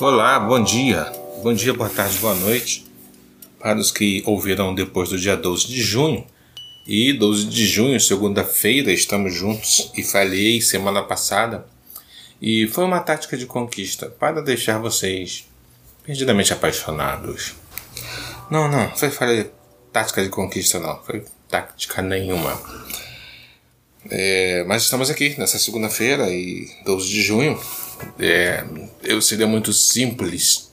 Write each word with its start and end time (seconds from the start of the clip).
Olá, 0.00 0.38
bom 0.38 0.62
dia. 0.62 1.12
Bom 1.42 1.52
dia, 1.52 1.74
boa 1.74 1.90
tarde, 1.90 2.18
boa 2.18 2.32
noite. 2.32 2.86
Para 3.58 3.76
os 3.80 3.90
que 3.90 4.22
ouvirão 4.24 4.72
depois 4.72 5.08
do 5.08 5.18
dia 5.18 5.36
12 5.36 5.66
de 5.66 5.82
junho. 5.82 6.24
E 6.86 7.12
12 7.12 7.46
de 7.46 7.66
junho, 7.66 7.98
segunda-feira, 7.98 8.92
estamos 8.92 9.34
juntos 9.34 9.90
e 9.96 10.04
falhei 10.04 10.60
semana 10.60 11.02
passada. 11.02 11.66
E 12.40 12.68
foi 12.68 12.84
uma 12.84 13.00
tática 13.00 13.36
de 13.36 13.44
conquista 13.44 14.06
para 14.06 14.40
deixar 14.40 14.78
vocês 14.78 15.48
perdidamente 16.04 16.52
apaixonados. 16.52 17.56
Não, 18.48 18.68
não, 18.68 18.96
foi 18.96 19.10
falha 19.10 19.50
tática 19.92 20.22
de 20.22 20.28
conquista, 20.28 20.78
não. 20.78 21.02
Foi 21.02 21.24
tática 21.48 22.02
nenhuma. 22.02 22.56
É, 24.08 24.62
mas 24.64 24.84
estamos 24.84 25.10
aqui 25.10 25.34
nessa 25.36 25.58
segunda-feira 25.58 26.30
e 26.30 26.70
12 26.84 27.08
de 27.08 27.20
junho. 27.20 27.60
É, 28.18 28.64
eu 29.02 29.20
seria 29.20 29.46
muito 29.46 29.72
simples 29.72 30.68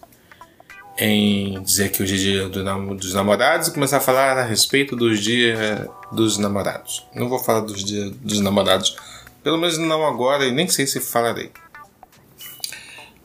em 0.97 1.61
dizer 1.61 1.91
que 1.91 2.01
hoje 2.01 2.15
é 2.15 2.17
dia 2.17 2.49
do, 2.49 2.95
dos 2.95 3.13
namorados 3.13 3.67
e 3.67 3.71
começar 3.71 3.97
a 3.97 4.01
falar 4.01 4.37
a 4.37 4.43
respeito 4.43 4.95
dos 4.95 5.19
dias 5.19 5.87
dos 6.11 6.37
namorados. 6.37 7.05
Não 7.13 7.27
vou 7.27 7.39
falar 7.39 7.61
dos 7.61 7.83
dias 7.83 8.11
dos 8.11 8.39
namorados, 8.39 8.95
pelo 9.43 9.57
menos 9.57 9.77
não 9.77 10.05
agora 10.05 10.45
e 10.45 10.51
nem 10.51 10.67
sei 10.67 10.87
se 10.87 10.99
falarei. 10.99 11.51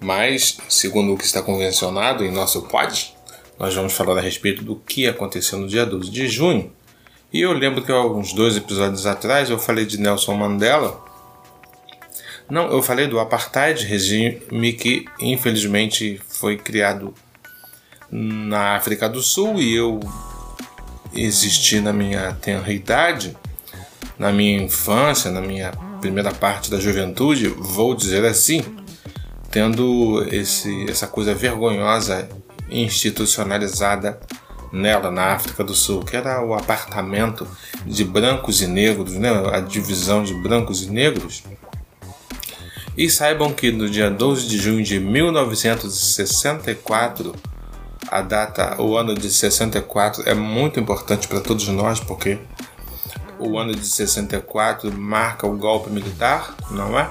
Mas, 0.00 0.56
segundo 0.68 1.12
o 1.12 1.16
que 1.16 1.24
está 1.24 1.42
convencionado 1.42 2.24
em 2.24 2.32
nosso 2.32 2.62
pod, 2.62 3.14
nós 3.58 3.74
vamos 3.74 3.92
falar 3.92 4.18
a 4.18 4.20
respeito 4.22 4.64
do 4.64 4.74
que 4.74 5.06
aconteceu 5.06 5.58
no 5.58 5.68
dia 5.68 5.84
12 5.84 6.10
de 6.10 6.26
junho. 6.26 6.72
E 7.32 7.42
eu 7.42 7.52
lembro 7.52 7.82
que 7.82 7.92
alguns 7.92 8.32
dois 8.32 8.56
episódios 8.56 9.06
atrás 9.06 9.50
eu 9.50 9.58
falei 9.58 9.84
de 9.84 10.00
Nelson 10.00 10.34
Mandela 10.34 11.04
não, 12.50 12.70
eu 12.70 12.82
falei 12.82 13.06
do 13.06 13.20
apartheid, 13.20 13.84
regime 13.84 14.72
que 14.72 15.04
infelizmente 15.20 16.20
foi 16.28 16.56
criado 16.56 17.14
na 18.10 18.76
África 18.76 19.08
do 19.08 19.22
Sul 19.22 19.60
e 19.60 19.74
eu 19.74 20.00
existi 21.14 21.80
na 21.80 21.92
minha 21.92 22.32
tenra 22.34 22.72
idade, 22.72 23.36
na 24.18 24.32
minha 24.32 24.62
infância, 24.62 25.30
na 25.30 25.40
minha 25.40 25.72
primeira 26.00 26.32
parte 26.32 26.70
da 26.70 26.80
juventude, 26.80 27.48
vou 27.48 27.94
dizer 27.94 28.24
assim, 28.24 28.64
tendo 29.50 30.26
esse, 30.32 30.90
essa 30.90 31.06
coisa 31.06 31.34
vergonhosa 31.34 32.28
institucionalizada 32.68 34.18
nela, 34.72 35.10
na 35.10 35.32
África 35.32 35.64
do 35.64 35.74
Sul, 35.74 36.04
que 36.04 36.16
era 36.16 36.44
o 36.44 36.54
apartamento 36.54 37.46
de 37.84 38.04
brancos 38.04 38.62
e 38.62 38.66
negros, 38.66 39.12
né? 39.14 39.30
a 39.52 39.60
divisão 39.60 40.22
de 40.22 40.34
brancos 40.34 40.82
e 40.82 40.90
negros. 40.90 41.42
E 42.96 43.08
saibam 43.08 43.52
que 43.52 43.70
no 43.70 43.88
dia 43.88 44.10
12 44.10 44.48
de 44.48 44.58
junho 44.58 44.82
de 44.82 44.98
1964, 44.98 47.32
a 48.10 48.20
data, 48.20 48.82
o 48.82 48.96
ano 48.96 49.14
de 49.14 49.30
64 49.30 50.28
é 50.28 50.34
muito 50.34 50.80
importante 50.80 51.28
para 51.28 51.40
todos 51.40 51.68
nós, 51.68 52.00
porque 52.00 52.38
o 53.38 53.58
ano 53.58 53.74
de 53.74 53.86
64 53.86 54.92
marca 54.92 55.46
o 55.46 55.56
golpe 55.56 55.90
militar, 55.90 56.54
não 56.70 56.98
é? 56.98 57.08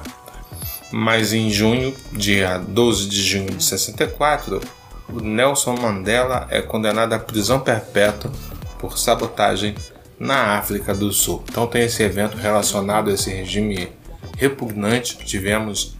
Mas 0.91 1.33
em 1.33 1.50
junho, 1.50 1.95
dia 2.11 2.57
12 2.57 3.07
de 3.07 3.22
junho 3.22 3.52
de 3.52 3.63
64, 3.63 4.59
o 5.07 5.22
Nelson 5.22 5.75
Mandela 5.75 6.47
é 6.50 6.61
condenado 6.61 7.13
à 7.13 7.19
prisão 7.19 7.59
perpétua 7.59 8.31
por 8.77 8.97
sabotagem 8.97 9.75
na 10.19 10.57
África 10.57 10.94
do 10.94 11.11
Sul. 11.11 11.44
Então 11.50 11.66
tem 11.66 11.83
esse 11.83 12.03
evento 12.03 12.38
relacionado 12.38 13.09
a 13.09 13.13
esse 13.13 13.30
regime 13.30 13.89
repugnante 14.38 15.16
que 15.16 15.25
tivemos 15.25 15.98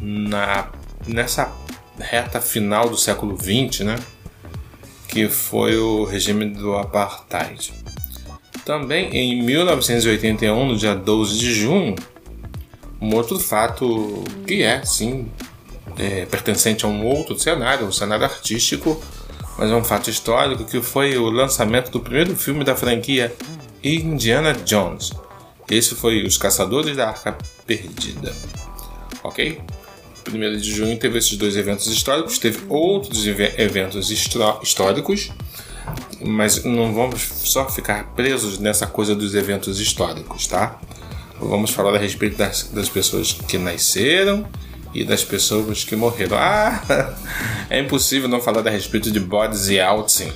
na, 0.00 0.70
nessa 1.06 1.52
reta 1.98 2.40
final 2.40 2.88
do 2.88 2.96
século 2.96 3.36
XX, 3.36 3.80
né? 3.80 3.96
que 5.08 5.28
foi 5.28 5.76
o 5.76 6.04
regime 6.04 6.46
do 6.46 6.74
apartheid. 6.74 7.72
Também 8.64 9.10
em 9.14 9.42
1981, 9.42 10.66
no 10.66 10.76
dia 10.76 10.94
12 10.94 11.38
de 11.38 11.54
junho, 11.54 11.94
um 13.00 13.14
outro 13.14 13.38
fato 13.38 14.24
que 14.46 14.62
é, 14.62 14.84
sim, 14.84 15.28
é, 15.98 16.24
pertencente 16.26 16.84
a 16.84 16.88
um 16.88 17.04
outro 17.04 17.38
cenário, 17.38 17.86
um 17.86 17.92
cenário 17.92 18.24
artístico, 18.24 19.00
mas 19.56 19.70
é 19.70 19.74
um 19.74 19.84
fato 19.84 20.10
histórico, 20.10 20.64
que 20.64 20.82
foi 20.82 21.16
o 21.16 21.30
lançamento 21.30 21.90
do 21.90 22.00
primeiro 22.00 22.34
filme 22.34 22.64
da 22.64 22.74
franquia 22.74 23.32
Indiana 23.82 24.52
Jones, 24.52 25.12
esse 25.70 25.94
foi 25.94 26.24
Os 26.24 26.36
Caçadores 26.36 26.96
da 26.96 27.08
Arca 27.08 27.36
Perdida. 27.66 28.34
Ok? 29.22 29.60
1 30.26 30.56
de 30.58 30.72
junho 30.72 30.98
teve 30.98 31.18
esses 31.18 31.36
dois 31.36 31.56
eventos 31.56 31.86
históricos, 31.86 32.38
teve 32.38 32.60
outros 32.68 33.26
eventos 33.26 34.10
históricos, 34.10 35.30
mas 36.20 36.64
não 36.64 36.94
vamos 36.94 37.22
só 37.44 37.68
ficar 37.68 38.14
presos 38.14 38.58
nessa 38.58 38.86
coisa 38.86 39.14
dos 39.14 39.34
eventos 39.34 39.80
históricos, 39.80 40.46
tá? 40.46 40.80
Vamos 41.38 41.70
falar 41.70 41.94
a 41.94 41.98
respeito 41.98 42.36
das, 42.36 42.70
das 42.72 42.88
pessoas 42.88 43.32
que 43.32 43.58
nasceram 43.58 44.46
e 44.94 45.04
das 45.04 45.22
pessoas 45.24 45.84
que 45.84 45.96
morreram. 45.96 46.38
Ah, 46.38 46.82
é 47.68 47.80
impossível 47.80 48.28
não 48.28 48.40
falar 48.40 48.66
a 48.66 48.70
respeito 48.70 49.10
de 49.10 49.20
Boris 49.20 49.68
Yeltsin. 49.68 50.32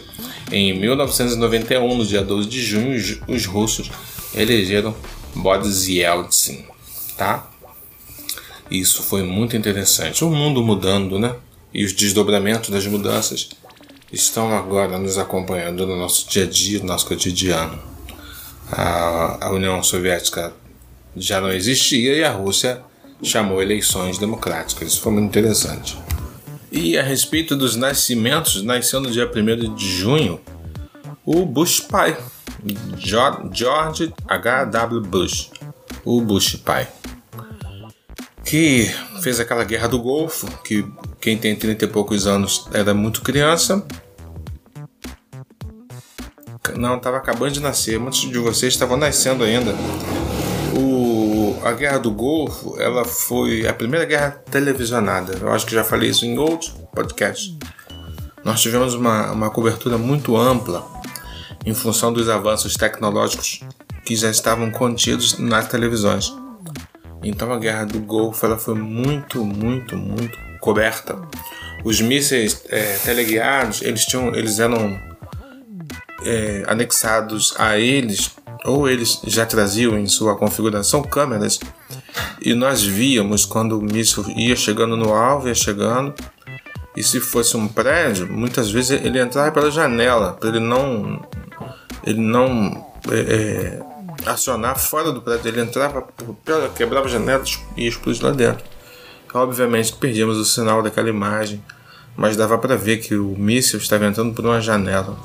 Em 0.51 0.79
1991, 0.79 1.97
no 1.97 2.05
dia 2.05 2.23
12 2.23 2.49
de 2.49 2.61
junho, 2.63 2.97
os 3.29 3.47
russos 3.47 3.91
elegeram 4.35 4.95
Boris 5.35 5.87
Yeltsin, 5.87 6.65
tá? 7.17 7.49
Isso 8.71 9.03
foi 9.03 9.23
muito 9.23 9.57
interessante. 9.57 10.25
O 10.25 10.31
mundo 10.31 10.63
mudando, 10.63 11.19
né? 11.19 11.35
E 11.73 11.85
os 11.85 11.93
desdobramentos 11.93 12.71
das 12.71 12.87
mudanças 12.87 13.49
estão 14.13 14.57
agora 14.57 14.99
nos 14.99 15.19
acompanhando 15.19 15.87
no 15.87 15.97
nosso 15.97 16.29
dia 16.29 16.45
a 16.45 16.47
dia, 16.47 16.79
no 16.81 16.87
nosso 16.87 17.07
cotidiano. 17.07 17.79
A, 18.71 19.47
a 19.47 19.51
União 19.53 19.83
Soviética 19.83 20.53
já 21.17 21.41
não 21.41 21.51
existia 21.51 22.15
e 22.15 22.25
a 22.25 22.31
Rússia 22.31 22.83
chamou 23.23 23.63
eleições 23.63 24.19
democráticas. 24.19 24.89
Isso 24.89 25.01
foi 25.01 25.13
muito 25.13 25.27
interessante. 25.27 25.99
E 26.71 26.99
a 26.99 27.03
respeito 27.03 27.57
dos 27.57 27.77
nascimentos, 27.77 28.63
nasceu 28.63 29.01
no 29.01 29.11
dia 29.11 29.27
1 29.27 29.75
de 29.75 29.91
junho 29.91 30.41
o 31.25 31.45
Bush 31.45 31.81
pai, 31.81 32.17
George 32.97 34.13
H.W. 34.27 35.01
Bush, 35.03 35.51
o 36.05 36.21
Bush 36.21 36.57
pai, 36.57 36.89
que 38.45 38.91
fez 39.23 39.39
aquela 39.39 39.65
guerra 39.65 39.89
do 39.89 39.99
Golfo, 39.99 40.47
que 40.63 40.87
quem 41.21 41.37
tem 41.37 41.55
30 41.55 41.85
e 41.85 41.89
poucos 41.89 42.27
anos 42.27 42.69
era 42.73 42.95
muito 42.95 43.23
criança. 43.23 43.85
Não, 46.77 46.97
estava 46.97 47.17
acabando 47.17 47.53
de 47.53 47.61
nascer, 47.61 47.99
muitos 47.99 48.21
de 48.21 48.39
vocês 48.39 48.75
estavam 48.75 48.97
nascendo 48.97 49.45
ainda. 49.45 49.75
O, 50.77 51.59
a 51.65 51.73
Guerra 51.73 51.99
do 51.99 52.11
Golfo, 52.11 52.81
ela 52.81 53.05
foi 53.05 53.67
a 53.67 53.73
primeira 53.73 54.05
guerra 54.05 54.31
televisionada. 54.51 55.37
Eu 55.41 55.51
acho 55.51 55.67
que 55.67 55.75
já 55.75 55.83
falei 55.83 56.11
isso 56.11 56.25
em 56.25 56.39
outros 56.39 56.71
podcasts. 56.95 57.57
Nós 58.45 58.61
tivemos 58.61 58.95
uma, 58.95 59.33
uma 59.33 59.51
cobertura 59.51 59.99
muito 59.99 60.37
ampla 60.37 60.98
em 61.69 61.75
função 61.75 62.11
dos 62.11 62.31
avanços 62.31 62.77
tecnológicos 62.77 63.61
que 64.03 64.17
já 64.17 64.31
estavam 64.31 64.71
contidos 64.71 65.39
nas 65.39 65.69
televisões. 65.69 66.35
Então 67.23 67.53
a 67.53 67.59
guerra 67.59 67.85
do 67.85 68.01
Golfo 68.01 68.47
ela 68.47 68.57
foi 68.57 68.75
muito, 68.75 69.45
muito, 69.45 69.95
muito 69.95 70.39
coberta. 70.61 71.21
Os 71.85 72.01
mísseis 72.01 72.65
é, 72.71 72.97
teleguiados 73.05 73.83
eles 73.83 74.07
tinham, 74.07 74.35
eles 74.35 74.59
eram 74.59 74.99
é, 76.25 76.65
anexados 76.67 77.55
a 77.59 77.79
eles 77.79 78.31
ou 78.65 78.89
eles 78.89 79.21
já 79.27 79.45
traziam 79.45 79.99
em 79.99 80.07
sua 80.07 80.37
configuração 80.37 81.03
câmeras 81.03 81.61
e 82.41 82.55
nós 82.55 82.83
víamos 82.83 83.45
quando 83.45 83.79
o 83.79 83.83
míssil 83.83 84.25
ia 84.31 84.57
chegando 84.57 84.97
no 84.97 85.13
alvo, 85.13 85.49
ia 85.49 85.55
chegando 85.55 86.15
e 86.97 87.03
se 87.03 87.21
fosse 87.21 87.57
um 87.59 87.69
prédio, 87.69 88.27
muitas 88.27 88.71
vezes 88.71 88.91
ele 89.03 89.21
entrava 89.21 89.53
pela 89.53 89.71
janela 89.71 90.33
para 90.33 90.49
ele 90.49 90.61
não 90.61 91.21
ele 92.09 92.21
não 92.21 92.87
é, 93.11 93.19
é, 93.19 94.31
acionar 94.31 94.79
fora 94.79 95.13
do 95.13 95.21
prédio, 95.21 95.49
ele 95.49 95.61
entrava, 95.61 96.09
quebrava 96.75 97.07
janelas 97.07 97.61
e 97.77 97.87
explodia 97.87 98.29
lá 98.29 98.35
dentro. 98.35 98.65
Obviamente 99.35 99.95
perdíamos 99.95 100.39
o 100.39 100.45
sinal 100.45 100.83
daquela 100.83 101.11
imagem, 101.11 101.63
mas 102.17 102.35
dava 102.35 102.57
para 102.57 102.77
ver 102.77 102.97
que 102.97 103.15
o 103.15 103.37
míssil 103.37 103.79
estava 103.79 104.07
entrando 104.07 104.33
por 104.33 104.43
uma 104.47 104.59
janela. 104.59 105.19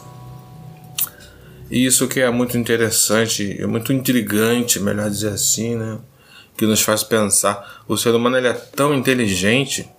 E 1.72 1.86
isso 1.86 2.06
que 2.10 2.20
é 2.20 2.30
muito 2.30 2.58
interessante, 2.58 3.58
é 3.60 3.66
muito 3.66 3.94
intrigante, 3.94 4.78
melhor 4.82 5.10
dizer 5.10 5.30
assim, 5.30 5.76
né? 5.76 6.00
Que 6.58 6.66
nos 6.66 6.82
faz 6.82 7.02
pensar. 7.02 7.82
O 7.88 7.98
ser 7.98 8.14
humano 8.14 8.38
ele 8.38 8.50
é 8.50 8.54
tão 8.54 8.94
inteligente, 8.94 9.90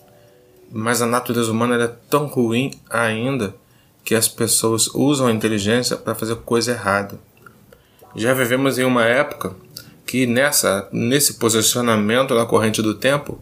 mas 0.70 1.00
a 1.00 1.06
natureza 1.06 1.50
humana 1.50 1.82
é 1.82 1.88
tão 2.10 2.26
ruim 2.26 2.78
ainda 2.90 3.54
que 4.04 4.14
as 4.14 4.28
pessoas 4.28 4.88
usam 4.94 5.26
a 5.26 5.32
inteligência 5.32 5.96
para 5.96 6.14
fazer 6.14 6.36
coisa 6.36 6.72
errada. 6.72 7.18
Já 8.14 8.32
vivemos 8.34 8.78
em 8.78 8.84
uma 8.84 9.04
época 9.04 9.56
que 10.06 10.26
nessa 10.26 10.88
nesse 10.92 11.34
posicionamento 11.34 12.34
na 12.34 12.46
corrente 12.46 12.82
do 12.82 12.94
tempo 12.94 13.40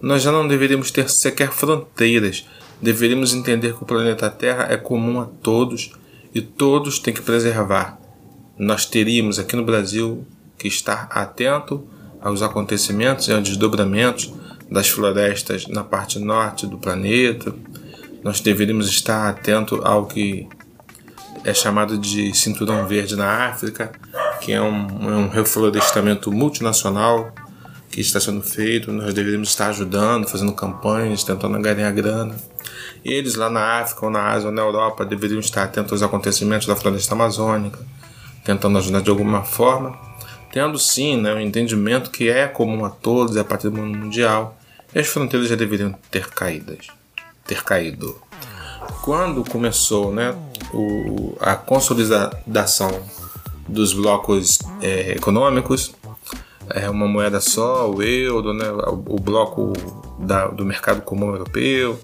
nós 0.00 0.22
já 0.22 0.32
não 0.32 0.48
deveríamos 0.48 0.90
ter 0.90 1.10
sequer 1.10 1.52
fronteiras, 1.52 2.46
deveríamos 2.80 3.34
entender 3.34 3.74
que 3.74 3.82
o 3.82 3.86
planeta 3.86 4.30
Terra 4.30 4.66
é 4.70 4.76
comum 4.76 5.20
a 5.20 5.26
todos 5.26 5.92
e 6.34 6.40
todos 6.40 6.98
têm 6.98 7.12
que 7.12 7.22
preservar. 7.22 7.98
Nós 8.58 8.86
teríamos 8.86 9.38
aqui 9.38 9.56
no 9.56 9.64
Brasil 9.64 10.24
que 10.56 10.68
estar 10.68 11.08
atento 11.10 11.86
aos 12.20 12.42
acontecimentos 12.42 13.28
e 13.28 13.32
aos 13.32 13.42
desdobramentos 13.42 14.32
das 14.70 14.88
florestas 14.88 15.66
na 15.66 15.84
parte 15.84 16.18
norte 16.18 16.66
do 16.66 16.78
planeta. 16.78 17.54
Nós 18.22 18.40
deveríamos 18.40 18.88
estar 18.88 19.28
atento 19.28 19.80
ao 19.84 20.06
que 20.06 20.48
é 21.44 21.54
chamado 21.54 21.96
de 21.96 22.34
cinturão 22.34 22.86
verde 22.86 23.16
na 23.16 23.46
África, 23.46 23.92
que 24.40 24.52
é 24.52 24.60
um, 24.60 25.10
é 25.10 25.16
um 25.16 25.28
reflorestamento 25.28 26.30
multinacional 26.32 27.32
que 27.90 28.00
está 28.00 28.20
sendo 28.20 28.42
feito. 28.42 28.92
Nós 28.92 29.14
deveríamos 29.14 29.48
estar 29.48 29.68
ajudando, 29.68 30.28
fazendo 30.28 30.52
campanhas, 30.52 31.24
tentando 31.24 31.58
ganhar 31.60 31.90
grana. 31.92 32.34
Eles 33.04 33.34
lá 33.34 33.48
na 33.48 33.80
África, 33.80 34.04
ou 34.04 34.10
na 34.10 34.28
Ásia, 34.28 34.48
ou 34.48 34.54
na 34.54 34.62
Europa, 34.62 35.04
deveriam 35.04 35.40
estar 35.40 35.62
atentos 35.62 35.92
aos 35.92 36.02
acontecimentos 36.02 36.66
da 36.66 36.76
floresta 36.76 37.14
amazônica, 37.14 37.78
tentando 38.44 38.78
ajudar 38.78 39.00
de 39.00 39.10
alguma 39.10 39.44
forma, 39.44 39.98
tendo 40.52 40.78
sim 40.78 41.16
né, 41.16 41.32
o 41.32 41.40
entendimento 41.40 42.10
que 42.10 42.28
é 42.28 42.46
comum 42.46 42.84
a 42.84 42.90
todos, 42.90 43.36
é 43.36 43.44
patrimônio 43.44 43.96
mundial, 43.96 44.58
e 44.94 44.98
as 44.98 45.06
fronteiras 45.06 45.48
já 45.48 45.56
deveriam 45.56 45.94
ter 46.10 46.28
caídas, 46.28 46.88
ter 47.48 47.64
caído. 47.64 48.14
Quando 49.02 49.42
começou 49.50 50.12
né, 50.12 50.36
o, 50.72 51.36
a 51.40 51.56
consolidação 51.56 53.02
dos 53.66 53.92
blocos 53.92 54.58
é, 54.80 55.12
econômicos, 55.12 55.94
é 56.70 56.88
uma 56.88 57.08
moeda 57.08 57.40
só, 57.40 57.90
o 57.90 58.02
euro, 58.02 58.52
né, 58.52 58.66
o 58.70 59.18
bloco 59.18 59.72
da, 60.18 60.48
do 60.48 60.64
mercado 60.64 61.00
comum 61.00 61.30
europeu, 61.30 61.98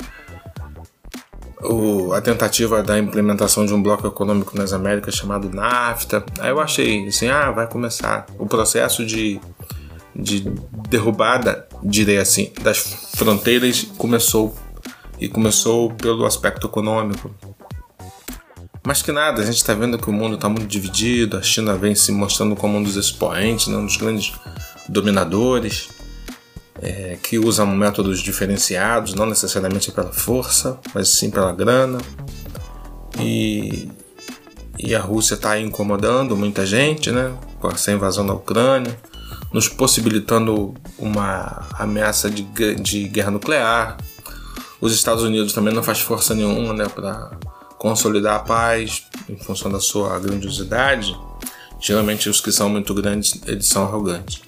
o, 1.61 2.13
a 2.15 2.21
tentativa 2.21 2.83
da 2.83 2.99
implementação 2.99 3.67
de 3.67 3.75
um 3.75 3.83
bloco 3.83 4.07
econômico 4.07 4.57
nas 4.57 4.73
Américas 4.73 5.15
chamado 5.15 5.51
NAFTA. 5.51 6.25
Aí 6.39 6.51
eu 6.51 6.61
achei 6.61 7.07
assim, 7.07 7.29
ah, 7.29 7.51
vai 7.51 7.67
começar 7.67 8.27
o 8.39 8.47
processo 8.47 9.05
de, 9.05 9.41
de 10.17 10.41
derrubada, 10.89 11.67
direi 11.83 12.19
assim, 12.19 12.51
das 12.63 12.79
fronteiras 13.17 13.87
começou 13.99 14.55
e 15.25 15.29
começou 15.29 15.91
pelo 15.91 16.27
aspecto 16.27 16.67
econômico. 16.67 17.35
Mas 18.87 19.01
que 19.01 19.11
nada, 19.11 19.41
a 19.41 19.47
gente 19.47 19.57
está 19.57 19.73
vendo 19.73 19.99
que 19.99 20.11
o 20.11 20.13
mundo 20.13 20.35
está 20.35 20.49
muito 20.49 20.67
dividido, 20.67 21.39
a 21.39 21.43
China 21.43 21.75
vem 21.75 21.95
se 21.95 22.13
mostrando 22.13 22.55
como 22.55 22.77
um 22.77 22.83
dos 22.83 22.97
expoentes, 22.97 23.69
né, 23.69 23.79
um 23.79 23.87
dos 23.87 23.97
grandes 23.97 24.35
dominadores, 24.87 25.89
é, 26.83 27.17
que 27.23 27.39
usam 27.39 27.67
métodos 27.69 28.21
diferenciados, 28.21 29.15
não 29.15 29.25
necessariamente 29.25 29.91
pela 29.91 30.13
força, 30.13 30.79
mas 30.95 31.09
sim 31.09 31.31
pela 31.31 31.51
grana. 31.53 31.99
E, 33.19 33.91
e 34.79 34.95
a 34.95 35.01
Rússia 35.01 35.35
está 35.35 35.59
incomodando 35.59 36.37
muita 36.37 36.67
gente 36.67 37.11
né, 37.11 37.33
com 37.59 37.71
essa 37.71 37.91
invasão 37.91 38.27
da 38.27 38.35
Ucrânia, 38.35 38.95
nos 39.51 39.67
possibilitando 39.67 40.75
uma 40.99 41.67
ameaça 41.79 42.29
de, 42.29 42.43
de 42.75 43.09
guerra 43.09 43.31
nuclear. 43.31 43.97
Os 44.85 44.93
Estados 44.93 45.23
Unidos 45.23 45.55
também 45.55 45.73
não 45.73 45.83
faz 45.83 46.01
força 46.01 46.35
nenhuma 46.35 46.75
né, 46.75 46.87
para 46.87 47.31
consolidar 47.79 48.37
a 48.37 48.41
paz 48.41 49.07
em 49.27 49.35
função 49.35 49.73
da 49.73 49.81
sua 49.81 50.19
grandiosidade. 50.19 51.19
Geralmente 51.81 52.29
os 52.29 52.39
que 52.39 52.53
são 52.53 52.69
muito 52.69 52.93
grandes 52.93 53.41
eles 53.47 53.65
são 53.65 53.85
arrogantes. 53.85 54.43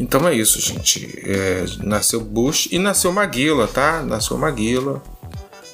Então 0.00 0.26
é 0.26 0.34
isso, 0.34 0.58
gente. 0.58 1.20
É, 1.22 1.66
nasceu 1.82 2.18
Bush 2.22 2.66
e 2.72 2.78
nasceu 2.78 3.12
Maguila, 3.12 3.68
tá? 3.68 4.02
Nasceu 4.02 4.38
Maguila. 4.38 5.02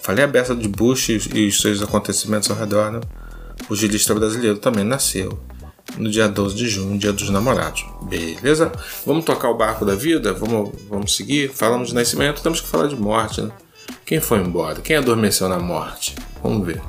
Falei 0.02 0.24
a 0.24 0.26
beça 0.26 0.52
de 0.52 0.66
Bush 0.66 1.10
e, 1.10 1.20
e 1.32 1.46
os 1.46 1.60
seus 1.60 1.80
acontecimentos 1.80 2.50
ao 2.50 2.56
redor, 2.56 2.90
né? 2.90 2.98
O 3.68 3.76
gilista 3.76 4.12
brasileiro 4.12 4.58
também 4.58 4.82
nasceu 4.82 5.38
no 5.96 6.10
dia 6.10 6.28
12 6.28 6.54
de 6.54 6.68
junho, 6.68 6.98
dia 6.98 7.12
dos 7.12 7.30
namorados. 7.30 7.84
Beleza? 8.02 8.72
Vamos 9.04 9.24
tocar 9.24 9.50
o 9.50 9.56
barco 9.56 9.84
da 9.84 9.94
vida? 9.94 10.32
Vamos, 10.32 10.70
vamos 10.88 11.16
seguir? 11.16 11.50
Falamos 11.50 11.88
de 11.88 11.94
nascimento, 11.94 12.42
temos 12.42 12.60
que 12.60 12.68
falar 12.68 12.88
de 12.88 12.96
morte, 12.96 13.42
né? 13.42 13.50
Quem 14.04 14.20
foi 14.20 14.38
embora? 14.38 14.80
Quem 14.80 14.96
adormeceu 14.96 15.48
na 15.48 15.58
morte? 15.58 16.14
Vamos 16.42 16.66
ver. 16.66 16.80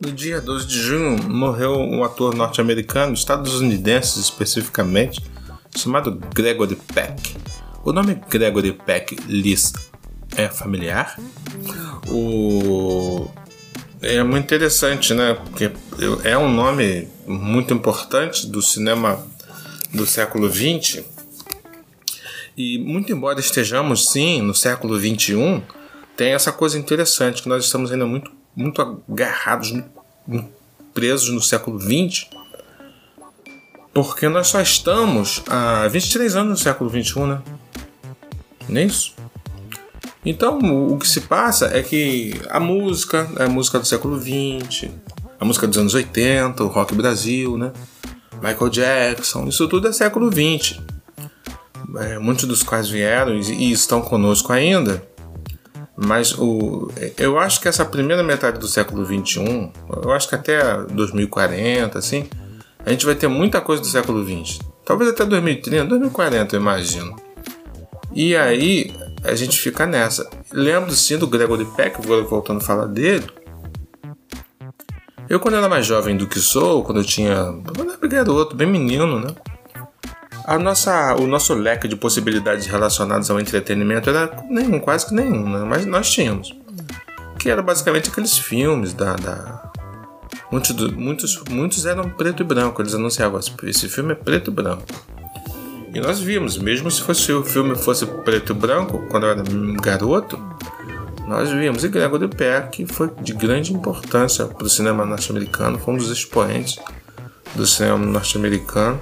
No 0.00 0.12
dia 0.12 0.40
12 0.40 0.66
de 0.66 0.80
junho 0.80 1.22
morreu 1.28 1.72
um 1.72 2.04
ator 2.04 2.34
norte-americano, 2.34 3.14
estadunidense 3.14 4.20
especificamente, 4.20 5.20
chamado 5.76 6.20
Gregory 6.34 6.76
Peck. 6.94 7.36
O 7.84 7.92
nome 7.92 8.20
Gregory 8.30 8.72
Peck 8.72 9.16
lhes 9.26 9.72
é 10.36 10.48
familiar? 10.48 11.18
O 12.06 13.28
é 14.00 14.22
muito 14.22 14.44
interessante, 14.44 15.12
né? 15.12 15.34
Porque 15.34 15.72
é 16.22 16.38
um 16.38 16.52
nome 16.52 17.08
muito 17.26 17.74
importante 17.74 18.46
do 18.46 18.62
cinema 18.62 19.26
do 19.92 20.06
século 20.06 20.48
XX 20.48 21.02
e 22.56 22.78
muito 22.78 23.12
embora 23.12 23.40
estejamos 23.40 24.10
sim 24.10 24.40
no 24.42 24.54
século 24.54 24.98
21, 24.98 25.62
tem 26.16 26.32
essa 26.32 26.52
coisa 26.52 26.78
interessante 26.78 27.42
que 27.42 27.48
nós 27.48 27.64
estamos 27.64 27.90
ainda 27.90 28.06
muito, 28.06 28.30
muito 28.54 29.02
agarrados, 29.08 29.72
muito 30.26 30.48
presos 30.92 31.30
no 31.30 31.40
século 31.40 31.78
20, 31.78 32.30
porque 33.92 34.28
nós 34.28 34.48
só 34.48 34.60
estamos 34.60 35.42
há 35.48 35.86
23 35.88 36.36
anos 36.36 36.50
no 36.50 36.56
século 36.56 36.90
21, 36.90 37.26
né? 37.26 37.42
Não 38.68 38.80
é 38.80 38.84
isso? 38.84 39.14
Então, 40.24 40.58
o 40.58 40.98
que 40.98 41.06
se 41.06 41.22
passa 41.22 41.66
é 41.76 41.82
que 41.82 42.34
a 42.50 42.58
música, 42.58 43.30
é 43.38 43.44
a 43.44 43.48
música 43.48 43.78
do 43.78 43.86
século 43.86 44.18
20, 44.18 44.90
a 45.38 45.44
música 45.44 45.66
dos 45.66 45.78
anos 45.78 45.94
80, 45.94 46.62
o 46.62 46.68
rock 46.68 46.94
Brasil, 46.94 47.56
né? 47.56 47.72
Michael 48.42 48.70
Jackson, 48.70 49.48
isso 49.48 49.66
tudo 49.68 49.88
é 49.88 49.92
século 49.92 50.30
20 50.30 50.98
é, 51.96 52.18
muitos 52.18 52.44
dos 52.44 52.62
quais 52.62 52.88
vieram 52.88 53.34
e, 53.34 53.72
estão 53.72 54.02
conosco 54.02 54.52
ainda, 54.52 55.02
mas 55.96 56.36
o, 56.36 56.90
eu 57.16 57.38
acho 57.38 57.60
que 57.60 57.68
essa 57.68 57.84
primeira 57.84 58.22
metade 58.22 58.58
do 58.58 58.68
século 58.68 59.04
XXI, 59.04 59.72
eu 60.02 60.12
acho 60.12 60.28
que 60.28 60.34
até 60.34 60.82
2040, 60.84 61.98
assim, 61.98 62.28
a 62.84 62.90
gente 62.90 63.06
vai 63.06 63.14
ter 63.14 63.28
muita 63.28 63.60
coisa 63.60 63.82
do 63.82 63.88
século 63.88 64.24
XX. 64.24 64.58
Talvez 64.84 65.10
até 65.10 65.24
2030, 65.24 65.86
2040, 65.86 66.56
eu 66.56 66.60
imagino. 66.60 67.16
E 68.14 68.34
aí 68.36 68.94
a 69.22 69.34
gente 69.34 69.58
fica 69.58 69.84
nessa. 69.84 70.28
Lembro 70.50 70.92
sim 70.92 71.18
do 71.18 71.26
Gregory 71.26 71.66
Peck, 71.76 72.00
voltando 72.06 72.58
a 72.58 72.64
falar 72.64 72.86
dele. 72.86 73.26
Eu, 75.28 75.38
quando 75.38 75.56
era 75.56 75.68
mais 75.68 75.86
jovem 75.86 76.16
do 76.16 76.26
que 76.26 76.38
sou, 76.38 76.82
quando 76.82 76.98
eu 76.98 77.04
tinha. 77.04 77.34
Quando 77.74 77.90
eu 77.90 77.98
era 78.00 78.08
garoto, 78.08 78.56
bem 78.56 78.66
menino, 78.66 79.20
né? 79.20 79.34
a 80.48 80.58
nossa, 80.58 81.14
o 81.16 81.26
nosso 81.26 81.52
leque 81.52 81.86
de 81.86 81.94
possibilidades 81.94 82.64
relacionadas 82.64 83.30
ao 83.30 83.38
entretenimento 83.38 84.08
era 84.08 84.34
nenhum, 84.48 84.80
quase 84.80 85.06
que 85.06 85.14
nenhum, 85.14 85.46
né? 85.46 85.62
mas 85.68 85.84
nós 85.84 86.10
tínhamos. 86.10 86.56
Que 87.38 87.50
era 87.50 87.60
basicamente 87.60 88.08
aqueles 88.08 88.38
filmes 88.38 88.94
da. 88.94 89.14
da... 89.14 89.70
Muitos, 90.50 90.74
muitos, 90.92 91.42
muitos 91.50 91.84
eram 91.84 92.08
preto 92.08 92.42
e 92.42 92.46
branco, 92.46 92.80
eles 92.80 92.94
anunciavam 92.94 93.38
esse 93.38 93.88
filme 93.90 94.12
é 94.12 94.14
preto 94.14 94.50
e 94.50 94.54
branco. 94.54 94.84
E 95.92 96.00
nós 96.00 96.18
vimos, 96.18 96.56
mesmo 96.56 96.90
se 96.90 97.02
fosse, 97.02 97.30
o 97.30 97.44
filme 97.44 97.76
fosse 97.76 98.06
preto 98.06 98.52
e 98.52 98.56
branco, 98.56 99.06
quando 99.10 99.24
eu 99.24 99.30
era 99.32 99.42
garoto, 99.82 100.38
nós 101.28 101.50
vimos. 101.50 101.84
E 101.84 101.88
Gregory 101.88 102.28
Peck 102.28 102.86
foi 102.86 103.10
de 103.20 103.34
grande 103.34 103.72
importância 103.72 104.46
para 104.46 104.64
o 104.64 104.68
cinema 104.68 105.04
norte-americano, 105.04 105.78
foi 105.78 105.94
um 105.94 105.98
dos 105.98 106.10
expoentes 106.10 106.78
do 107.54 107.66
cinema 107.66 107.98
norte-americano. 107.98 108.98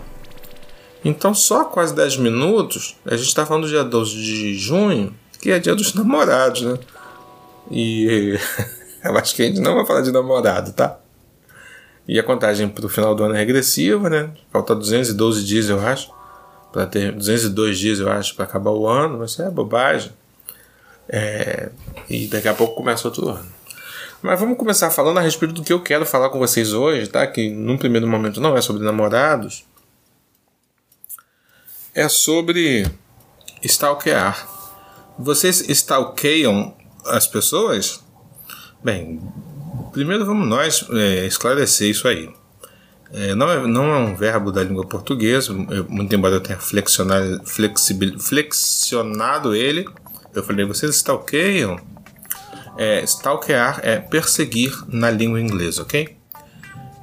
Então, 1.05 1.33
só 1.33 1.65
quase 1.65 1.95
10 1.95 2.17
minutos, 2.17 2.97
a 3.07 3.17
gente 3.17 3.29
está 3.29 3.47
falando 3.47 3.63
do 3.63 3.69
dia 3.69 3.85
12 3.85 4.17
de 4.17 4.55
junho, 4.55 5.15
que 5.41 5.53
é 5.53 5.59
dia 5.61 5.75
dos 5.75 5.95
namorados, 5.95 6.63
né? 6.63 6.79
E 7.71 8.37
eu 9.05 9.17
acho 9.17 9.35
que 9.35 9.43
a 9.43 9.47
gente 9.47 9.61
não 9.61 9.77
vai 9.77 9.87
falar 9.87 10.01
de 10.01 10.11
namorado, 10.11 10.73
tá? 10.73 10.99
E 12.09 12.19
a 12.19 12.25
contagem 12.25 12.69
para 12.69 12.87
o 12.87 12.89
final 12.89 13.15
do 13.15 13.23
ano 13.23 13.35
é 13.35 13.39
regressiva, 13.39 14.11
né? 14.11 14.31
Falta 14.51 14.75
212 14.75 15.45
dias, 15.45 15.69
eu 15.69 15.79
acho. 15.79 16.11
Para 16.73 16.87
ter 16.87 17.13
202 17.13 17.79
dias, 17.79 18.01
eu 18.01 18.11
acho, 18.11 18.35
para 18.35 18.45
acabar 18.45 18.73
o 18.73 18.89
ano, 18.89 19.19
mas 19.19 19.31
isso 19.31 19.43
é 19.43 19.51
bobagem. 19.51 20.11
É... 21.09 21.71
E 22.09 22.27
daqui 22.27 22.49
a 22.49 22.55
pouco 22.55 22.75
começa 22.75 23.09
outro 23.09 23.29
ano. 23.29 23.57
Mas 24.23 24.41
vamos 24.41 24.57
começar 24.57 24.91
falando 24.91 25.19
a 25.19 25.21
respeito 25.21 25.55
do 25.55 25.63
que 25.63 25.73
eu 25.73 25.83
quero 25.83 26.07
falar 26.07 26.31
com 26.31 26.39
vocês 26.39 26.73
hoje, 26.73 27.07
tá? 27.07 27.27
Que 27.27 27.51
num 27.51 27.77
primeiro 27.77 28.07
momento 28.07 28.41
não 28.41 28.57
é 28.57 28.61
sobre 28.61 28.83
namorados, 28.83 29.65
é 31.95 32.09
sobre 32.09 32.87
stalkear. 33.63 34.47
Vocês 35.19 35.61
stalkeiam 35.69 36.75
as 37.07 37.27
pessoas? 37.27 38.05
Bem, 38.83 39.21
primeiro 39.93 40.27
vamos 40.27 40.47
nós 40.47 40.87
é, 40.91 41.27
esclarecer 41.27 41.89
isso 41.89 42.07
aí. 42.09 42.31
É, 43.13 43.35
não, 43.35 43.51
é, 43.51 43.67
não 43.67 43.95
é 43.95 43.99
um 43.99 44.15
verbo 44.15 44.51
da 44.51 44.63
língua 44.63 44.85
portuguesa, 44.85 45.53
muito 45.89 46.15
embora 46.15 46.35
eu 46.35 46.41
tenha 46.41 46.59
flexionado, 46.59 47.43
flexionado 48.19 49.55
ele, 49.55 49.89
Eu 50.37 50.45
falei, 50.45 50.67
vocês 50.67 50.95
stalkeiam? 50.97 51.81
É, 52.77 53.03
stalkear 53.05 53.81
é 53.83 53.97
perseguir 53.99 54.73
na 54.87 55.11
língua 55.11 55.41
inglesa, 55.41 55.81
ok? 55.81 56.15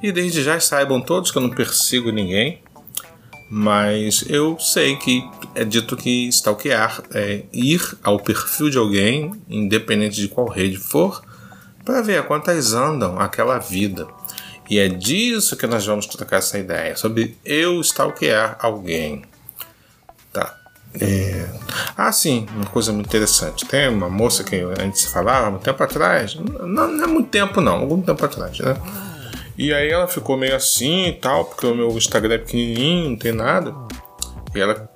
E 0.00 0.12
desde 0.12 0.42
já 0.42 0.60
saibam 0.60 1.00
todos 1.00 1.32
que 1.32 1.38
eu 1.38 1.42
não 1.42 1.50
persigo 1.50 2.12
ninguém, 2.12 2.62
mas 3.50 4.24
eu 4.28 4.58
sei 4.60 4.96
que 4.96 5.28
é 5.54 5.64
dito 5.64 5.96
que 5.96 6.28
stalkear 6.28 7.02
é 7.12 7.42
ir 7.52 7.80
ao 8.04 8.20
perfil 8.20 8.70
de 8.70 8.78
alguém, 8.78 9.32
independente 9.48 10.20
de 10.20 10.28
qual 10.28 10.46
rede 10.46 10.76
for, 10.76 11.22
para 11.84 12.02
ver 12.02 12.18
a 12.18 12.22
quantas 12.22 12.72
andam 12.72 13.18
aquela 13.18 13.58
vida. 13.58 14.06
E 14.70 14.78
é 14.78 14.88
disso 14.88 15.56
que 15.56 15.66
nós 15.66 15.84
vamos 15.84 16.06
trocar 16.06 16.38
essa 16.38 16.58
ideia, 16.58 16.96
sobre 16.96 17.36
eu 17.44 17.80
stalkear 17.80 18.56
alguém. 18.60 19.22
É... 21.00 21.46
Ah, 21.96 22.12
sim, 22.12 22.46
uma 22.54 22.66
coisa 22.66 22.92
muito 22.92 23.06
interessante. 23.06 23.66
Tem 23.66 23.88
uma 23.88 24.08
moça 24.08 24.44
que 24.44 24.56
a 24.56 24.82
gente 24.82 25.06
falava 25.08 25.46
há 25.46 25.50
muito 25.50 25.62
tempo 25.62 25.82
atrás, 25.82 26.36
não, 26.36 26.88
não 26.88 27.04
é 27.04 27.06
muito 27.06 27.28
tempo 27.30 27.60
não, 27.60 27.80
algum 27.80 28.00
tempo 28.00 28.24
atrás, 28.24 28.58
né? 28.60 28.76
E 29.56 29.72
aí 29.72 29.88
ela 29.88 30.08
ficou 30.08 30.36
meio 30.36 30.54
assim 30.54 31.06
e 31.06 31.12
tal, 31.12 31.44
porque 31.44 31.66
o 31.66 31.74
meu 31.74 31.88
Instagram 31.90 32.34
é 32.34 32.38
pequenininho, 32.38 33.10
não 33.10 33.16
tem 33.16 33.32
nada. 33.32 33.74
E 34.54 34.60
ela, 34.60 34.88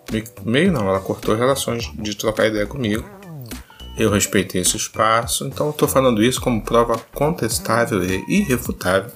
meio 0.44 0.72
não, 0.72 0.88
ela 0.88 1.00
cortou 1.00 1.34
relações 1.34 1.90
de 1.94 2.16
trocar 2.16 2.46
ideia 2.46 2.66
comigo. 2.66 3.08
Eu 3.96 4.10
respeitei 4.10 4.60
esse 4.60 4.76
espaço, 4.76 5.46
então 5.46 5.72
tô 5.72 5.88
falando 5.88 6.22
isso 6.22 6.40
como 6.40 6.62
prova 6.62 6.96
contestável 7.12 8.04
e 8.04 8.24
irrefutável 8.28 9.10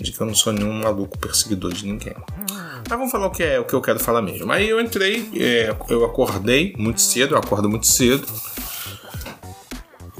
de 0.00 0.12
que 0.12 0.20
eu 0.20 0.26
não 0.26 0.34
sou 0.34 0.52
nenhum 0.52 0.72
maluco 0.72 1.18
perseguidor 1.18 1.72
de 1.72 1.86
ninguém. 1.86 2.14
Mas 2.88 2.98
vamos 2.98 3.10
falar 3.10 3.26
o 3.26 3.30
que 3.30 3.42
é 3.42 3.58
o 3.58 3.64
que 3.64 3.74
eu 3.74 3.80
quero 3.80 3.98
falar 3.98 4.22
mesmo. 4.22 4.50
Aí 4.52 4.68
eu 4.68 4.80
entrei, 4.80 5.28
é, 5.36 5.74
eu 5.88 6.04
acordei 6.04 6.74
muito 6.78 7.00
cedo, 7.00 7.34
eu 7.34 7.38
acordo 7.38 7.68
muito 7.68 7.86
cedo. 7.86 8.26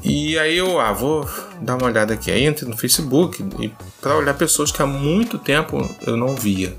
E 0.03 0.39
aí 0.39 0.57
eu, 0.57 0.81
ah, 0.81 0.93
vou 0.93 1.29
dar 1.61 1.77
uma 1.77 1.87
olhada 1.87 2.15
aqui. 2.15 2.31
Aí 2.31 2.47
entrei 2.47 2.69
no 2.69 2.77
Facebook 2.77 3.43
e 3.59 3.73
para 4.01 4.17
olhar 4.17 4.35
pessoas 4.35 4.71
que 4.71 4.83
há 4.83 4.87
muito 4.87 5.39
tempo 5.39 5.89
eu 6.07 6.17
não 6.17 6.35
via. 6.35 6.75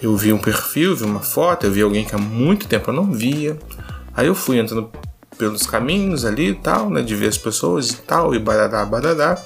Eu 0.00 0.16
vi 0.16 0.32
um 0.32 0.38
perfil, 0.38 0.94
vi 0.94 1.04
uma 1.04 1.20
foto, 1.20 1.64
eu 1.64 1.72
vi 1.72 1.82
alguém 1.82 2.04
que 2.04 2.14
há 2.14 2.18
muito 2.18 2.68
tempo 2.68 2.90
eu 2.90 2.94
não 2.94 3.10
via. 3.10 3.58
Aí 4.14 4.26
eu 4.26 4.34
fui 4.34 4.58
entrando 4.58 4.90
pelos 5.38 5.66
caminhos 5.66 6.24
ali 6.24 6.50
e 6.50 6.54
tal, 6.54 6.90
né, 6.90 7.02
de 7.02 7.14
ver 7.14 7.28
as 7.28 7.38
pessoas 7.38 7.90
e 7.90 7.96
tal, 7.98 8.34
e 8.34 8.38
barará, 8.38 8.84
barará. 8.84 9.42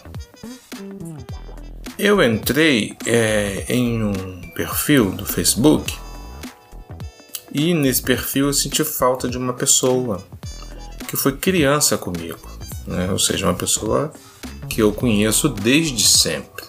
Eu 2.02 2.23
entrei 2.23 2.97
é, 3.04 3.66
em 3.69 4.02
um 4.02 4.40
perfil 4.54 5.11
do 5.11 5.26
Facebook 5.26 5.95
e 7.52 7.75
nesse 7.75 8.00
perfil 8.00 8.47
eu 8.47 8.54
senti 8.54 8.83
falta 8.83 9.28
de 9.28 9.37
uma 9.37 9.52
pessoa 9.52 10.25
que 11.07 11.14
foi 11.14 11.37
criança 11.37 11.99
comigo, 11.99 12.40
né? 12.87 13.11
ou 13.12 13.19
seja, 13.19 13.45
uma 13.45 13.54
pessoa 13.54 14.11
que 14.66 14.80
eu 14.80 14.95
conheço 14.95 15.47
desde 15.47 16.09
sempre. 16.09 16.64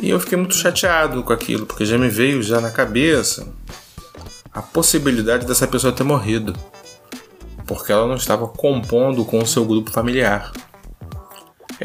E 0.00 0.08
eu 0.08 0.20
fiquei 0.20 0.38
muito 0.38 0.54
chateado 0.54 1.20
com 1.24 1.32
aquilo, 1.32 1.66
porque 1.66 1.84
já 1.84 1.98
me 1.98 2.08
veio 2.08 2.40
já 2.44 2.60
na 2.60 2.70
cabeça 2.70 3.52
a 4.52 4.62
possibilidade 4.62 5.46
dessa 5.46 5.66
pessoa 5.66 5.92
ter 5.92 6.04
morrido, 6.04 6.54
porque 7.66 7.90
ela 7.90 8.06
não 8.06 8.14
estava 8.14 8.46
compondo 8.46 9.24
com 9.24 9.40
o 9.40 9.46
seu 9.46 9.64
grupo 9.64 9.90
familiar. 9.90 10.52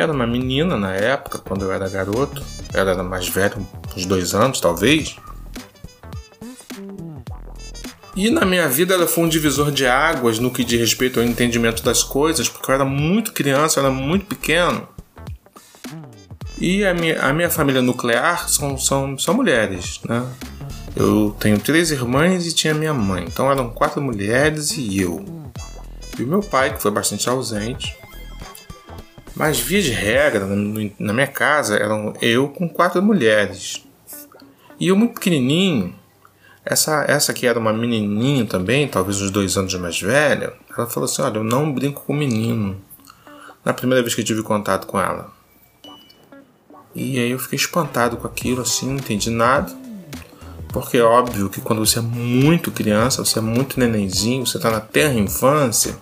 Era 0.02 0.12
uma 0.12 0.26
menina 0.26 0.76
na 0.76 0.96
época, 0.96 1.38
quando 1.38 1.64
eu 1.64 1.72
era 1.72 1.88
garoto. 1.88 2.44
Ela 2.74 2.90
era 2.90 3.04
mais 3.04 3.30
velha, 3.30 3.56
uns 3.96 4.04
dois 4.04 4.34
anos 4.34 4.60
talvez. 4.60 5.16
E 8.16 8.32
na 8.32 8.44
minha 8.44 8.68
vida 8.68 8.96
ela 8.96 9.06
foi 9.06 9.26
um 9.26 9.30
divisor 9.30 9.72
de 9.72 9.86
águas 9.86 10.40
no 10.40 10.50
que 10.50 10.64
diz 10.64 10.80
respeito 10.80 11.20
ao 11.20 11.26
entendimento 11.26 11.84
das 11.84 12.02
coisas, 12.02 12.50
porque 12.50 12.72
eu 12.72 12.74
era 12.74 12.84
muito 12.84 13.32
criança, 13.32 13.80
eu 13.80 13.86
era 13.86 13.94
muito 13.94 14.26
pequeno. 14.26 14.88
E 16.58 16.84
a 16.84 16.96
minha, 16.96 17.22
a 17.22 17.32
minha 17.32 17.52
família 17.52 17.82
nuclear 17.84 18.50
são, 18.50 18.80
são, 18.80 19.16
são 19.20 19.36
mulheres, 19.36 20.00
né? 20.04 20.28
Eu 20.96 21.36
tenho 21.40 21.60
três 21.60 21.92
irmãs 21.92 22.48
e 22.48 22.56
tinha 22.56 22.74
minha 22.74 22.94
mãe, 22.94 23.26
então 23.28 23.52
eram 23.52 23.70
quatro 23.70 24.02
mulheres 24.02 24.72
e 24.72 25.00
eu. 25.00 25.24
E 26.18 26.24
o 26.24 26.28
meu 26.28 26.40
pai, 26.40 26.74
que 26.74 26.82
foi 26.82 26.90
bastante 26.90 27.30
ausente. 27.30 28.01
Mas, 29.36 29.60
via 29.60 29.82
de 29.82 29.92
regra, 29.92 30.46
na 31.00 31.14
minha 31.14 31.28
casa 31.28 31.78
eram 31.78 32.14
eu 32.22 32.50
com 32.50 32.68
quatro 32.68 33.02
mulheres. 33.02 33.84
E 34.80 34.88
eu 34.88 34.96
muito 34.96 35.14
pequenininho, 35.14 35.96
essa, 36.66 37.06
essa 37.08 37.34
que 37.34 37.48
era 37.48 37.58
uma 37.58 37.74
menininha 37.74 38.46
também, 38.46 38.88
talvez 38.88 39.22
uns 39.22 39.32
dois 39.32 39.58
anos 39.58 39.74
mais 39.76 40.00
velha, 40.00 40.54
ela 40.76 40.88
falou 40.88 41.06
assim: 41.06 41.22
Olha, 41.22 41.38
eu 41.38 41.44
não 41.44 41.72
brinco 41.72 42.04
com 42.06 42.14
menino. 42.14 42.80
Na 43.64 43.74
primeira 43.74 44.02
vez 44.02 44.16
que 44.16 44.22
eu 44.22 44.26
tive 44.26 44.44
contato 44.44 44.88
com 44.88 45.00
ela. 45.00 45.32
E 46.94 47.20
aí 47.20 47.32
eu 47.32 47.40
fiquei 47.40 47.58
espantado 47.58 48.18
com 48.18 48.28
aquilo, 48.28 48.62
assim, 48.62 48.88
não 48.88 48.96
entendi 48.96 49.30
nada. 49.30 49.72
Porque 50.74 50.98
é 50.98 51.04
óbvio 51.04 51.50
que 51.50 51.62
quando 51.62 51.86
você 51.86 52.00
é 52.00 52.02
muito 52.02 52.72
criança, 52.72 53.24
você 53.24 53.40
é 53.40 53.42
muito 53.42 53.80
nenenzinho, 53.80 54.46
você 54.46 54.58
está 54.58 54.72
na 54.72 54.80
terra 54.80 55.14
infância 55.14 55.96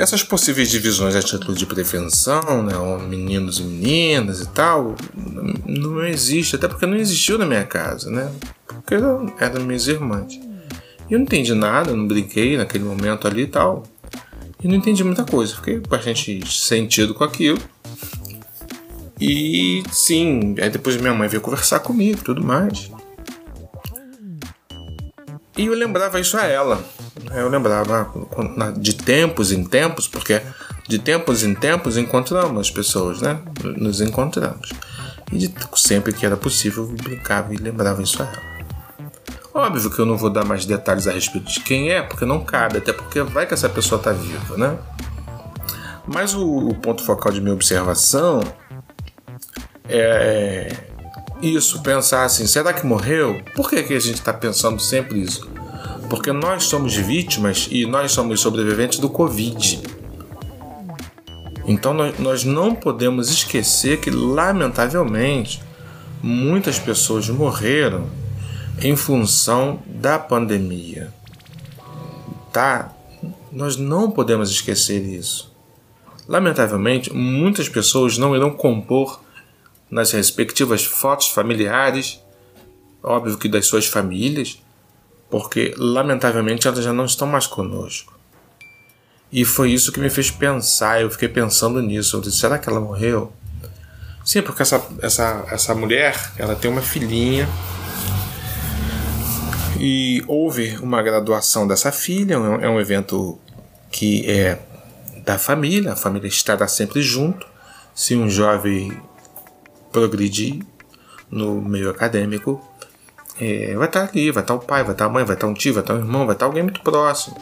essas 0.00 0.22
possíveis 0.22 0.70
divisões 0.70 1.14
a 1.14 1.22
título 1.22 1.54
de 1.54 1.66
prevenção, 1.66 2.62
né, 2.62 2.74
meninos 3.06 3.58
e 3.58 3.62
meninas 3.62 4.40
e 4.40 4.48
tal, 4.48 4.94
não 5.66 6.04
existe, 6.06 6.56
até 6.56 6.66
porque 6.66 6.86
não 6.86 6.96
existiu 6.96 7.36
na 7.36 7.44
minha 7.44 7.64
casa, 7.64 8.10
né? 8.10 8.32
Porque 8.66 8.94
eram 8.94 9.64
minhas 9.64 9.86
irmãs. 9.86 10.32
E 10.32 11.12
eu 11.12 11.18
não 11.18 11.24
entendi 11.24 11.52
nada, 11.54 11.94
não 11.94 12.08
brinquei 12.08 12.56
naquele 12.56 12.84
momento 12.84 13.28
ali 13.28 13.42
e 13.42 13.46
tal. 13.46 13.82
E 14.62 14.68
não 14.68 14.76
entendi 14.76 15.04
muita 15.04 15.24
coisa, 15.24 15.54
fiquei 15.56 15.78
bastante 15.80 16.50
sentido 16.50 17.12
com 17.12 17.24
aquilo. 17.24 17.58
E 19.20 19.82
sim, 19.92 20.54
aí 20.62 20.70
depois 20.70 20.96
minha 20.96 21.12
mãe 21.12 21.28
veio 21.28 21.42
conversar 21.42 21.80
comigo 21.80 22.18
e 22.20 22.24
tudo 22.24 22.42
mais. 22.42 22.90
E 25.58 25.66
eu 25.66 25.74
lembrava 25.74 26.18
isso 26.18 26.38
a 26.38 26.46
ela. 26.46 26.82
Eu 27.34 27.48
lembrava 27.48 28.10
de 28.76 28.94
tempos 28.94 29.52
em 29.52 29.64
tempos, 29.64 30.08
porque 30.08 30.40
de 30.88 30.98
tempos 30.98 31.42
em 31.42 31.54
tempos 31.54 31.96
encontramos 31.96 32.60
as 32.60 32.70
pessoas, 32.70 33.20
né? 33.20 33.38
Nos 33.62 34.00
encontramos. 34.00 34.72
E 35.32 35.38
de, 35.38 35.54
sempre 35.76 36.12
que 36.12 36.26
era 36.26 36.36
possível, 36.36 36.84
eu 36.84 37.04
brincava 37.04 37.54
e 37.54 37.56
lembrava 37.56 38.02
isso 38.02 38.22
a 38.22 38.26
ela. 38.26 38.50
Óbvio 39.52 39.90
que 39.90 39.98
eu 39.98 40.06
não 40.06 40.16
vou 40.16 40.30
dar 40.30 40.44
mais 40.44 40.64
detalhes 40.64 41.06
a 41.08 41.12
respeito 41.12 41.50
de 41.50 41.60
quem 41.60 41.90
é, 41.90 42.02
porque 42.02 42.24
não 42.24 42.44
cabe, 42.44 42.78
até 42.78 42.92
porque 42.92 43.20
vai 43.22 43.46
que 43.46 43.54
essa 43.54 43.68
pessoa 43.68 43.98
está 43.98 44.12
viva, 44.12 44.56
né? 44.56 44.78
Mas 46.06 46.34
o, 46.34 46.68
o, 46.68 46.74
ponto 46.74 47.04
focal 47.04 47.32
de 47.32 47.40
minha 47.40 47.54
observação 47.54 48.40
é 49.88 50.72
isso, 51.42 51.82
pensar 51.82 52.24
assim, 52.24 52.46
será 52.46 52.72
que 52.72 52.86
morreu? 52.86 53.42
Por 53.54 53.68
que, 53.68 53.82
que 53.82 53.94
a 53.94 54.00
gente 54.00 54.16
está 54.16 54.32
pensando 54.32 54.80
sempre 54.80 55.20
isso? 55.20 55.49
Porque 56.10 56.32
nós 56.32 56.64
somos 56.64 56.96
vítimas 56.96 57.68
e 57.70 57.86
nós 57.86 58.10
somos 58.10 58.40
sobreviventes 58.40 58.98
do 58.98 59.08
Covid. 59.08 59.80
Então 61.64 61.94
nós 62.18 62.42
não 62.44 62.74
podemos 62.74 63.30
esquecer 63.30 64.00
que, 64.00 64.10
lamentavelmente, 64.10 65.62
muitas 66.20 66.80
pessoas 66.80 67.28
morreram 67.30 68.10
em 68.82 68.96
função 68.96 69.80
da 69.86 70.18
pandemia. 70.18 71.14
Tá? 72.52 72.92
Nós 73.52 73.76
não 73.76 74.10
podemos 74.10 74.50
esquecer 74.50 75.00
isso. 75.04 75.54
Lamentavelmente, 76.26 77.12
muitas 77.12 77.68
pessoas 77.68 78.18
não 78.18 78.34
irão 78.34 78.50
compor 78.50 79.20
nas 79.88 80.10
respectivas 80.12 80.84
fotos 80.84 81.28
familiares, 81.28 82.20
óbvio 83.02 83.38
que 83.38 83.48
das 83.48 83.66
suas 83.66 83.86
famílias, 83.86 84.60
porque 85.30 85.74
lamentavelmente 85.78 86.66
elas 86.66 86.82
já 86.82 86.92
não 86.92 87.04
estão 87.04 87.26
mais 87.26 87.46
conosco. 87.46 88.18
E 89.32 89.44
foi 89.44 89.70
isso 89.70 89.92
que 89.92 90.00
me 90.00 90.10
fez 90.10 90.30
pensar, 90.30 91.00
eu 91.00 91.10
fiquei 91.10 91.28
pensando 91.28 91.80
nisso. 91.80 92.16
Eu 92.16 92.20
disse, 92.20 92.38
será 92.38 92.58
que 92.58 92.68
ela 92.68 92.80
morreu? 92.80 93.32
Sim, 94.24 94.42
porque 94.42 94.62
essa, 94.62 94.84
essa, 95.00 95.44
essa 95.50 95.74
mulher, 95.74 96.32
ela 96.36 96.56
tem 96.56 96.70
uma 96.70 96.82
filhinha. 96.82 97.48
E 99.78 100.22
houve 100.26 100.76
uma 100.82 101.00
graduação 101.00 101.66
dessa 101.66 101.90
filha, 101.90 102.34
é 102.34 102.68
um 102.68 102.78
evento 102.78 103.38
que 103.90 104.28
é 104.28 104.58
da 105.24 105.38
família, 105.38 105.92
a 105.92 105.96
família 105.96 106.28
estará 106.28 106.66
sempre 106.66 107.00
junto. 107.00 107.46
Se 107.94 108.14
um 108.16 108.28
jovem 108.28 109.00
progredir 109.92 110.60
no 111.30 111.60
meio 111.62 111.88
acadêmico, 111.88 112.62
é, 113.40 113.74
vai 113.74 113.88
estar 113.88 114.02
ali, 114.02 114.30
vai 114.30 114.42
estar 114.42 114.54
o 114.54 114.58
pai, 114.58 114.84
vai 114.84 114.92
estar 114.92 115.06
a 115.06 115.08
mãe, 115.08 115.24
vai 115.24 115.34
estar 115.34 115.46
um 115.46 115.54
tio, 115.54 115.72
vai 115.72 115.82
estar 115.82 115.94
um 115.94 115.98
irmão, 115.98 116.26
vai 116.26 116.36
estar 116.36 116.44
alguém 116.44 116.62
muito 116.62 116.82
próximo. 116.82 117.36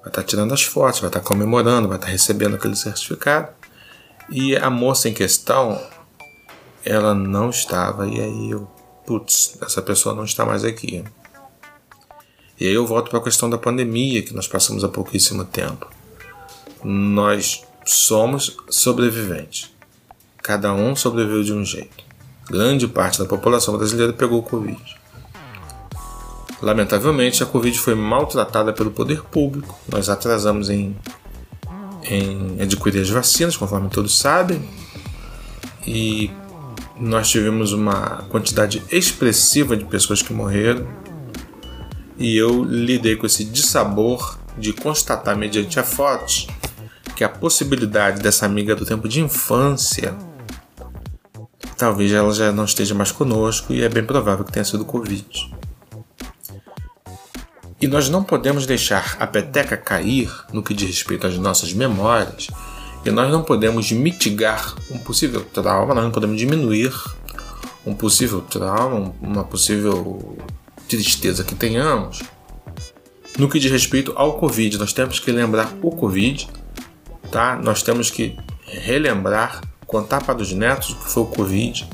Vai 0.00 0.08
estar 0.08 0.24
tirando 0.24 0.52
as 0.52 0.64
fotos, 0.64 0.98
vai 0.98 1.08
estar 1.08 1.20
comemorando, 1.20 1.86
vai 1.86 1.96
estar 1.96 2.08
recebendo 2.08 2.56
aquele 2.56 2.74
certificado. 2.74 3.50
E 4.28 4.56
a 4.56 4.68
moça 4.68 5.08
em 5.08 5.14
questão, 5.14 5.80
ela 6.84 7.14
não 7.14 7.50
estava, 7.50 8.08
e 8.08 8.20
aí 8.20 8.50
eu, 8.50 8.68
putz, 9.06 9.56
essa 9.62 9.80
pessoa 9.80 10.12
não 10.12 10.24
está 10.24 10.44
mais 10.44 10.64
aqui. 10.64 11.04
E 12.58 12.66
aí 12.66 12.74
eu 12.74 12.84
volto 12.84 13.10
para 13.10 13.20
a 13.20 13.22
questão 13.22 13.48
da 13.48 13.58
pandemia 13.58 14.22
que 14.22 14.34
nós 14.34 14.48
passamos 14.48 14.82
há 14.82 14.88
pouquíssimo 14.88 15.44
tempo. 15.44 15.88
Nós 16.82 17.62
somos 17.84 18.56
sobreviventes. 18.68 19.70
Cada 20.42 20.74
um 20.74 20.96
sobreviveu 20.96 21.44
de 21.44 21.52
um 21.52 21.64
jeito. 21.64 22.11
Grande 22.50 22.88
parte 22.88 23.18
da 23.18 23.24
população 23.24 23.76
brasileira 23.76 24.12
pegou 24.12 24.42
Covid. 24.42 24.80
Lamentavelmente, 26.60 27.42
a 27.42 27.46
Covid 27.46 27.76
foi 27.78 27.94
maltratada 27.94 28.72
pelo 28.72 28.90
poder 28.90 29.22
público. 29.22 29.78
Nós 29.90 30.08
atrasamos 30.08 30.70
em, 30.70 30.96
em 32.04 32.60
adquirir 32.60 33.02
as 33.02 33.10
vacinas, 33.10 33.56
conforme 33.56 33.88
todos 33.88 34.16
sabem. 34.16 34.62
E 35.84 36.30
nós 36.98 37.28
tivemos 37.28 37.72
uma 37.72 38.24
quantidade 38.28 38.82
expressiva 38.90 39.76
de 39.76 39.84
pessoas 39.84 40.22
que 40.22 40.32
morreram. 40.32 40.86
E 42.16 42.36
eu 42.36 42.62
lidei 42.62 43.16
com 43.16 43.26
esse 43.26 43.44
dissabor 43.44 44.38
de 44.56 44.72
constatar, 44.72 45.36
mediante 45.36 45.80
a 45.80 45.82
fotos, 45.82 46.46
que 47.16 47.24
a 47.24 47.28
possibilidade 47.28 48.22
dessa 48.22 48.46
amiga 48.46 48.76
do 48.76 48.86
tempo 48.86 49.08
de 49.08 49.20
infância 49.20 50.14
talvez 51.82 52.12
ela 52.12 52.32
já 52.32 52.52
não 52.52 52.64
esteja 52.64 52.94
mais 52.94 53.10
conosco 53.10 53.72
e 53.72 53.82
é 53.82 53.88
bem 53.88 54.04
provável 54.04 54.44
que 54.44 54.52
tenha 54.52 54.64
sido 54.64 54.84
Covid. 54.84 55.52
E 57.80 57.88
nós 57.88 58.08
não 58.08 58.22
podemos 58.22 58.66
deixar 58.66 59.16
a 59.18 59.26
peteca 59.26 59.76
cair 59.76 60.30
no 60.52 60.62
que 60.62 60.74
diz 60.74 60.86
respeito 60.86 61.26
às 61.26 61.36
nossas 61.38 61.72
memórias, 61.72 62.46
e 63.04 63.10
nós 63.10 63.32
não 63.32 63.42
podemos 63.42 63.90
mitigar 63.90 64.76
um 64.92 64.98
possível 64.98 65.44
trauma, 65.44 65.92
nós 65.92 66.04
não 66.04 66.12
podemos 66.12 66.38
diminuir 66.38 66.94
um 67.84 67.92
possível 67.94 68.40
trauma, 68.42 69.12
uma 69.20 69.42
possível 69.42 70.38
tristeza 70.88 71.42
que 71.42 71.56
tenhamos. 71.56 72.22
No 73.36 73.48
que 73.48 73.58
diz 73.58 73.72
respeito 73.72 74.12
ao 74.14 74.38
Covid, 74.38 74.78
nós 74.78 74.92
temos 74.92 75.18
que 75.18 75.32
lembrar 75.32 75.72
o 75.82 75.90
Covid, 75.90 76.48
tá? 77.32 77.56
Nós 77.56 77.82
temos 77.82 78.08
que 78.08 78.36
relembrar, 78.68 79.62
contar 79.92 80.24
para 80.24 80.40
os 80.40 80.50
netos 80.52 80.90
o 80.90 80.96
que 80.96 81.10
foi 81.10 81.22
o 81.22 81.26
Covid, 81.26 81.86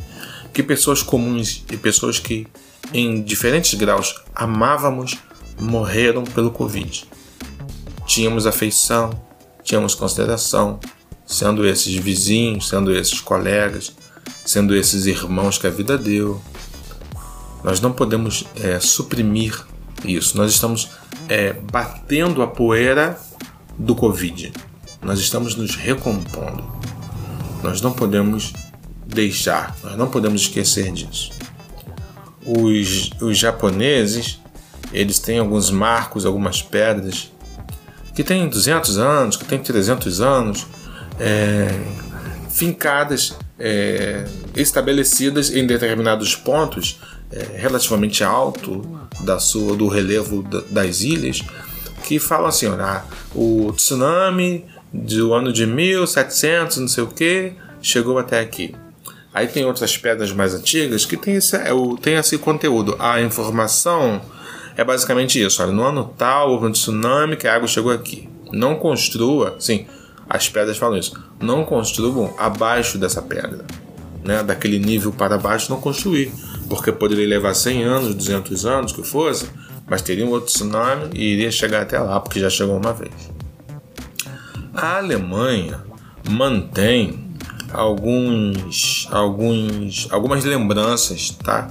que 0.55 0.63
pessoas 0.63 1.03
comuns 1.03 1.65
e 1.69 1.77
pessoas 1.77 2.21
que 2.21 2.47
em 2.95 3.21
diferentes 3.21 3.75
graus 3.75 4.15
amávamos 4.33 5.19
morreram 5.61 6.23
pelo 6.23 6.53
Covid. 6.53 7.05
Tínhamos 8.07 8.47
afeição, 8.47 9.11
tínhamos 9.65 9.97
consideração, 9.97 10.79
sendo 11.27 11.67
esses 11.67 11.93
vizinhos, 11.97 12.69
sendo 12.69 12.95
esses 12.95 13.21
colegas, 13.21 13.93
sendo 14.47 14.77
esses 14.77 15.07
irmãos 15.07 15.59
que 15.59 15.67
a 15.67 15.71
vida 15.71 15.99
deu. 15.99 16.41
Nós 17.65 17.81
não 17.81 17.93
podemos 17.93 18.45
é, 18.63 18.79
suprimir 18.79 19.61
isso. 20.05 20.37
Nós 20.37 20.53
estamos 20.53 20.89
é, 21.29 21.53
batendo 21.53 22.43
a 22.43 22.47
poeira 22.47 23.21
do 23.77 23.97
Covid. 23.97 24.53
Nós 25.03 25.19
estamos 25.19 25.57
nos 25.57 25.75
recompondo. 25.75 26.78
Nós 27.63 27.81
não 27.81 27.93
podemos 27.93 28.53
deixar, 29.07 29.77
nós 29.83 29.97
não 29.97 30.09
podemos 30.09 30.43
esquecer 30.43 30.93
disso. 30.93 31.31
Os, 32.45 33.11
os 33.21 33.37
japoneses 33.37 34.41
eles 34.93 35.19
têm 35.19 35.39
alguns 35.39 35.71
marcos, 35.71 36.25
algumas 36.25 36.63
pedras 36.63 37.31
que 38.15 38.25
têm 38.25 38.49
200 38.49 38.99
anos, 38.99 39.37
que 39.37 39.45
têm 39.45 39.59
300 39.59 40.21
anos, 40.21 40.67
é, 41.21 41.69
fincadas, 42.51 43.37
é, 43.59 44.27
estabelecidas 44.57 45.51
em 45.51 45.67
determinados 45.67 46.35
pontos 46.35 46.99
é, 47.31 47.57
relativamente 47.57 48.25
alto 48.25 48.83
da 49.21 49.39
sua, 49.39 49.77
do 49.77 49.87
relevo 49.87 50.43
das 50.71 51.03
ilhas, 51.03 51.43
que 52.05 52.19
falam 52.19 52.47
assim, 52.47 52.67
ah, 52.67 53.05
o 53.35 53.73
tsunami 53.73 54.65
do 54.93 55.35
ano 55.35 55.53
de 55.53 55.67
1700, 55.67 56.79
não 56.79 56.89
sei 56.89 57.05
o 57.05 57.09
que, 57.09 57.53
chegou 57.83 58.19
até 58.19 58.41
aqui. 58.41 58.75
Aí 59.33 59.47
tem 59.47 59.65
outras 59.65 59.97
pedras 59.97 60.33
mais 60.33 60.55
antigas 60.55 61.05
que 61.05 61.17
tem 61.17 61.35
esse, 61.35 61.55
é, 61.57 61.71
tem 62.01 62.15
esse 62.15 62.39
conteúdo. 62.39 62.97
A 62.99 63.21
informação 63.21 64.21
é 64.77 64.83
basicamente 64.83 65.43
isso. 65.43 65.63
Olha, 65.63 65.73
no 65.73 65.83
ano 65.83 66.13
tal 66.17 66.51
houve 66.51 66.67
um 66.67 66.73
tsunami 66.73 67.37
que 67.37 67.47
a 67.47 67.55
água 67.55 67.69
chegou 67.69 67.93
aqui. 67.93 68.29
Não 68.53 68.77
construa, 68.77 69.57
sim, 69.59 69.87
as 70.29 70.49
pedras 70.49 70.77
falam 70.77 70.99
isso. 70.99 71.13
Não 71.41 71.65
construam 71.65 72.35
abaixo 72.39 72.99
dessa 72.99 73.21
pedra, 73.21 73.65
né? 74.25 74.43
Daquele 74.43 74.79
nível 74.79 75.13
para 75.13 75.37
baixo, 75.39 75.71
não 75.71 75.81
construir, 75.81 76.33
porque 76.69 76.91
poderia 76.91 77.27
levar 77.27 77.55
100 77.55 77.85
anos, 77.85 78.15
200 78.15 78.67
anos, 78.67 78.93
que 78.93 79.03
fosse, 79.03 79.49
mas 79.87 80.03
teria 80.03 80.25
um 80.25 80.31
outro 80.31 80.47
tsunami 80.47 81.11
e 81.15 81.35
iria 81.35 81.51
chegar 81.51 81.83
até 81.83 81.99
lá, 81.99 82.19
porque 82.21 82.41
já 82.41 82.49
chegou 82.51 82.77
uma 82.77 82.93
vez. 82.93 83.13
A 84.81 84.97
Alemanha 84.99 85.83
mantém 86.29 87.35
alguns, 87.73 89.09
alguns, 89.11 90.09
algumas 90.11 90.45
lembranças, 90.45 91.31
tá? 91.31 91.69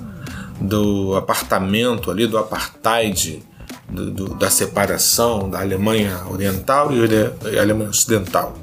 do 0.60 1.16
apartamento 1.16 2.10
ali, 2.10 2.28
do 2.28 2.38
apartheid, 2.38 3.44
do, 3.90 4.12
do, 4.12 4.34
da 4.36 4.50
separação 4.50 5.50
da 5.50 5.60
Alemanha 5.62 6.24
Oriental 6.30 6.90
e 6.92 7.60
Alemanha 7.60 7.90
Ocidental. 7.90 8.58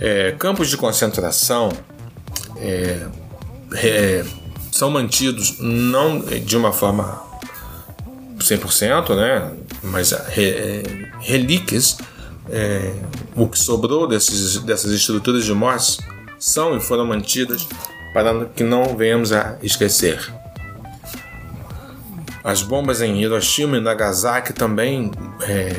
É, 0.00 0.32
campos 0.32 0.68
de 0.68 0.76
concentração 0.76 1.70
é, 2.56 3.06
é, 3.74 4.24
são 4.70 4.90
mantidos 4.90 5.58
não 5.58 6.20
de 6.20 6.56
uma 6.56 6.72
forma 6.72 7.22
100%, 8.38 9.16
né? 9.16 9.52
mas 9.82 10.12
é, 10.12 10.82
relíquias, 11.20 11.98
é, 12.50 12.94
o 13.36 13.46
que 13.48 13.58
sobrou 13.58 14.06
desses, 14.06 14.58
dessas 14.58 14.92
estruturas 14.92 15.44
de 15.44 15.52
morte 15.52 15.98
são 16.38 16.76
e 16.76 16.80
foram 16.80 17.06
mantidas 17.06 17.66
para 18.12 18.46
que 18.46 18.62
não 18.64 18.96
venhamos 18.96 19.32
a 19.32 19.58
esquecer. 19.62 20.32
As 22.42 22.62
bombas 22.62 23.02
em 23.02 23.20
Hiroshima 23.20 23.76
e 23.76 23.80
Nagasaki 23.80 24.52
também 24.52 25.10
é, 25.42 25.76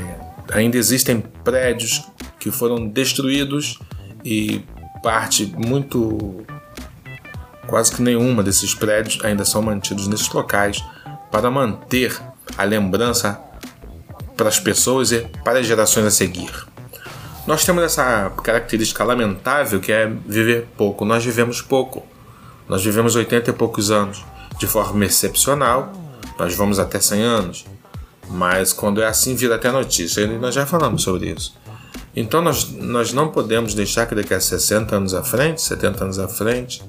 ainda 0.52 0.78
existem 0.78 1.22
prédios 1.44 2.04
que 2.40 2.52
foram 2.52 2.88
destruídos 2.88 3.80
e 4.24 4.64
parte 5.02 5.54
muito 5.58 6.46
quase 7.66 7.96
que 7.96 8.02
nenhuma 8.02 8.44
desses 8.44 8.74
prédios 8.74 9.24
ainda 9.24 9.46
são 9.46 9.62
mantidos 9.62 10.08
nesses 10.08 10.30
locais 10.30 10.84
para 11.32 11.50
manter 11.50 12.20
a 12.58 12.64
lembrança 12.64 13.40
para 14.40 14.50
as 14.50 14.60
pessoas 14.60 15.12
e 15.12 15.20
para 15.44 15.60
as 15.60 15.68
gerações 15.68 16.06
a 16.06 16.12
seguir. 16.12 16.52
Nós 17.46 17.66
temos 17.66 17.84
essa 17.84 18.32
característica 18.44 19.04
lamentável 19.04 19.80
que 19.80 19.92
é 19.92 20.08
viver 20.26 20.68
pouco. 20.78 21.04
Nós 21.04 21.24
vivemos 21.24 21.62
pouco. 21.62 22.06
Nós 22.68 22.84
vivemos 22.84 23.16
80 23.16 23.50
e 23.50 23.54
poucos 23.54 23.92
anos 23.92 24.24
de 24.58 24.68
forma 24.68 25.06
excepcional 25.06 25.94
nós 26.40 26.56
vamos 26.56 26.80
até 26.80 27.02
100 27.02 27.22
anos, 27.22 27.66
mas 28.30 28.72
quando 28.72 29.02
é 29.02 29.08
assim 29.08 29.36
vira 29.36 29.56
até 29.56 29.70
notícia, 29.70 30.22
e 30.22 30.40
nós 30.40 30.56
já 30.56 30.66
falamos 30.66 31.04
sobre 31.04 31.34
isso. 31.34 31.54
Então 32.16 32.42
nós, 32.42 32.72
nós 32.72 33.12
não 33.12 33.28
podemos 33.28 33.74
deixar 33.74 34.06
que 34.06 34.16
daqui 34.16 34.34
a 34.34 34.40
60 34.40 34.96
anos 34.96 35.14
à 35.14 35.22
frente, 35.22 35.62
70 35.62 36.06
anos 36.06 36.18
à 36.18 36.30
frente, 36.30 36.82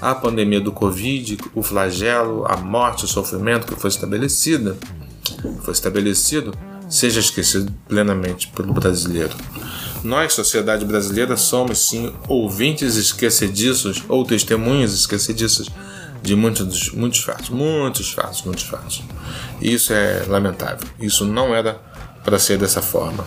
a 0.00 0.16
pandemia 0.16 0.60
do 0.60 0.72
Covid, 0.72 1.38
o 1.54 1.62
flagelo, 1.62 2.44
a 2.48 2.56
morte, 2.56 3.04
o 3.04 3.08
sofrimento 3.08 3.72
que 3.72 3.80
foi 3.80 3.88
estabelecida, 3.88 4.76
foi 5.62 5.72
estabelecido, 5.72 6.52
seja 6.88 7.20
esquecido 7.20 7.72
plenamente 7.86 8.48
pelo 8.48 8.72
brasileiro. 8.72 9.36
Nós, 10.02 10.32
sociedade 10.32 10.84
brasileira, 10.84 11.36
somos 11.36 11.88
sim 11.88 12.14
ouvintes 12.28 12.96
esquecediços 12.96 14.04
ou 14.08 14.24
testemunhas 14.24 14.94
esquecediças 14.94 15.68
de 16.22 16.34
muitos, 16.34 16.92
muitos 16.92 17.20
fatos, 17.20 17.48
muitos 17.50 18.12
fatos, 18.12 18.42
muitos 18.42 18.64
fatos. 18.64 19.02
E 19.60 19.72
isso 19.72 19.92
é 19.92 20.24
lamentável. 20.26 20.86
Isso 21.00 21.24
não 21.24 21.54
era 21.54 21.74
para 22.24 22.38
ser 22.38 22.58
dessa 22.58 22.82
forma. 22.82 23.26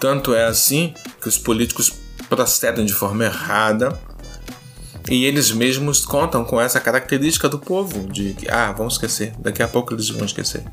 Tanto 0.00 0.34
é 0.34 0.44
assim 0.44 0.92
que 1.20 1.28
os 1.28 1.38
políticos 1.38 1.92
procedem 2.28 2.84
de 2.84 2.92
forma 2.92 3.24
errada 3.24 3.98
e 5.10 5.24
eles 5.24 5.50
mesmos 5.50 6.04
contam 6.04 6.44
com 6.44 6.60
essa 6.60 6.80
característica 6.80 7.48
do 7.48 7.58
povo 7.58 8.06
de 8.10 8.34
que, 8.34 8.50
ah, 8.50 8.72
vamos 8.72 8.94
esquecer, 8.94 9.34
daqui 9.38 9.62
a 9.62 9.68
pouco 9.68 9.94
eles 9.94 10.08
vão 10.08 10.24
esquecer. 10.24 10.64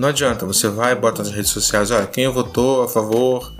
Não 0.00 0.08
adianta, 0.08 0.46
você 0.46 0.66
vai 0.66 0.92
e 0.92 0.94
bota 0.94 1.22
nas 1.22 1.30
redes 1.30 1.50
sociais, 1.50 1.90
olha, 1.90 2.06
quem 2.06 2.26
votou 2.26 2.84
a 2.84 2.88
favor 2.88 3.52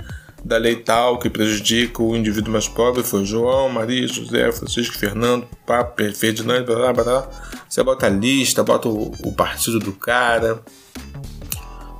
da 0.43 0.57
lei 0.57 0.75
tal 0.75 1.19
que 1.19 1.29
prejudica 1.29 2.03
o 2.03 2.17
indivíduo 2.17 2.51
mais 2.51 2.67
pobre 2.67 3.03
foi 3.03 3.27
João, 3.27 3.69
Maria, 3.69 4.09
José, 4.09 4.51
Francisco, 4.51 4.97
Fernando, 4.97 5.47
Papa, 5.67 6.03
Ferdinando, 6.15 6.65
blá, 6.65 6.95
blá, 6.95 7.05
blá. 7.05 7.29
Você 7.69 7.83
bota 7.83 8.07
a 8.07 8.09
lista, 8.09 8.63
bota 8.63 8.89
o, 8.89 9.13
o 9.23 9.33
partido 9.35 9.79
do 9.79 9.93
cara, 9.93 10.63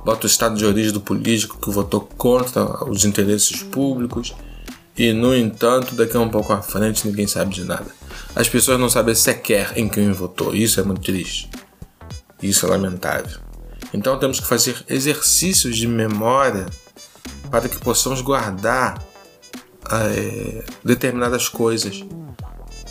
bota 0.03 0.25
o 0.25 0.27
estado 0.27 0.57
de 0.57 0.65
origem 0.65 0.91
do 0.91 1.01
político 1.01 1.59
que 1.61 1.69
votou 1.69 2.01
contra 2.01 2.83
os 2.89 3.05
interesses 3.05 3.61
públicos 3.61 4.33
e, 4.97 5.13
no 5.13 5.35
entanto, 5.35 5.93
daqui 5.93 6.17
a 6.17 6.19
um 6.19 6.29
pouco 6.29 6.51
à 6.51 6.63
frente 6.63 7.07
ninguém 7.07 7.27
sabe 7.27 7.53
de 7.53 7.63
nada. 7.63 7.91
As 8.35 8.49
pessoas 8.49 8.79
não 8.79 8.89
sabem 8.89 9.13
sequer 9.13 9.73
em 9.75 9.87
quem 9.87 10.11
votou. 10.11 10.55
Isso 10.55 10.79
é 10.79 10.83
muito 10.83 11.03
triste. 11.03 11.47
Isso 12.41 12.65
é 12.65 12.69
lamentável. 12.69 13.50
Então 13.93 14.17
temos 14.17 14.39
que 14.39 14.47
fazer 14.47 14.83
exercícios 14.87 15.75
de 15.75 15.87
memória 15.87 16.65
para 17.49 17.67
que 17.67 17.77
possamos 17.77 18.21
guardar 18.21 19.03
é, 19.91 20.63
determinadas 20.83 21.49
coisas. 21.49 22.03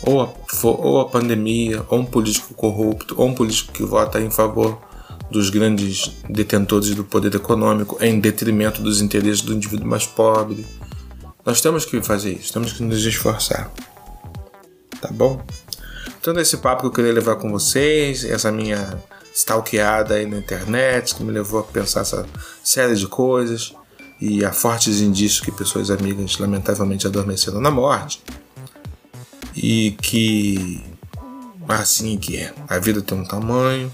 Ou 0.03 0.21
a, 0.21 0.33
ou 0.63 0.99
a 0.99 1.09
pandemia, 1.09 1.85
ou 1.87 1.99
um 1.99 2.05
político 2.05 2.53
corrupto, 2.55 3.15
ou 3.17 3.27
um 3.27 3.35
político 3.35 3.71
que 3.71 3.83
vota 3.83 4.19
em 4.19 4.31
favor 4.31 4.81
dos 5.29 5.49
grandes 5.49 6.11
detentores 6.29 6.93
do 6.93 7.03
poder 7.03 7.33
econômico 7.35 7.97
em 8.01 8.19
detrimento 8.19 8.81
dos 8.81 8.99
interesses 8.99 9.41
do 9.41 9.53
indivíduo 9.53 9.87
mais 9.87 10.05
pobre. 10.05 10.65
Nós 11.45 11.61
temos 11.61 11.85
que 11.85 12.01
fazer 12.01 12.33
isso, 12.33 12.51
temos 12.51 12.73
que 12.73 12.83
nos 12.83 13.03
esforçar. 13.05 13.71
Tá 14.99 15.09
bom? 15.11 15.41
Então, 16.19 16.37
esse 16.39 16.57
papo 16.57 16.81
que 16.81 16.87
eu 16.87 16.91
queria 16.91 17.13
levar 17.13 17.37
com 17.37 17.51
vocês, 17.51 18.23
essa 18.23 18.51
minha 18.51 19.01
stalkeada 19.33 20.15
aí 20.15 20.25
na 20.25 20.37
internet, 20.37 21.15
que 21.15 21.23
me 21.23 21.31
levou 21.31 21.59
a 21.59 21.63
pensar 21.63 22.01
essa 22.01 22.25
série 22.63 22.95
de 22.95 23.07
coisas 23.07 23.73
e 24.19 24.45
há 24.45 24.51
fortes 24.51 25.01
indícios 25.01 25.41
que 25.41 25.51
pessoas 25.51 25.89
amigas 25.89 26.37
lamentavelmente 26.37 27.07
adormeceram 27.07 27.59
na 27.59 27.71
morte 27.71 28.21
e 29.55 29.91
que 30.01 30.83
assim 31.67 32.17
que 32.17 32.37
é. 32.37 32.53
A 32.67 32.77
vida 32.79 33.01
tem 33.01 33.17
um 33.17 33.25
tamanho, 33.25 33.91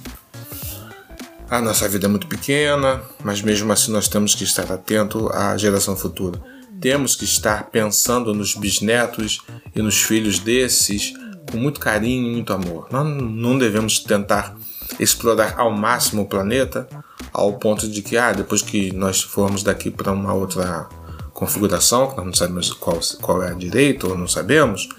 a 1.49 1.61
nossa 1.61 1.87
vida 1.87 2.07
é 2.07 2.09
muito 2.09 2.27
pequena, 2.27 3.01
mas 3.23 3.41
mesmo 3.41 3.71
assim 3.71 3.91
nós 3.91 4.07
temos 4.07 4.35
que 4.35 4.43
estar 4.43 4.69
atento 4.71 5.29
à 5.31 5.55
geração 5.57 5.95
futura. 5.95 6.41
Temos 6.81 7.15
que 7.15 7.23
estar 7.23 7.69
pensando 7.69 8.33
nos 8.33 8.53
bisnetos 8.53 9.41
e 9.73 9.81
nos 9.81 10.01
filhos 10.01 10.39
desses 10.39 11.13
com 11.49 11.57
muito 11.57 11.79
carinho 11.79 12.27
e 12.27 12.31
muito 12.33 12.51
amor. 12.51 12.87
Nós 12.91 13.05
não 13.05 13.57
devemos 13.57 13.99
tentar 13.99 14.57
explorar 14.99 15.55
ao 15.57 15.71
máximo 15.71 16.23
o 16.23 16.27
planeta 16.27 16.87
ao 17.33 17.53
ponto 17.53 17.87
de 17.87 18.01
que, 18.01 18.17
ah, 18.17 18.33
depois 18.33 18.61
que 18.61 18.91
nós 18.93 19.21
formos 19.21 19.61
daqui 19.63 19.91
para 19.91 20.11
uma 20.11 20.33
outra 20.33 20.87
configuração, 21.33 22.09
que 22.09 22.17
nós 22.17 22.25
não 22.25 22.33
sabemos 22.33 22.73
qual, 22.73 22.99
qual 23.21 23.43
é 23.43 23.51
a 23.51 23.53
direita 23.53 24.07
ou 24.07 24.17
não 24.17 24.27
sabemos, 24.27 24.89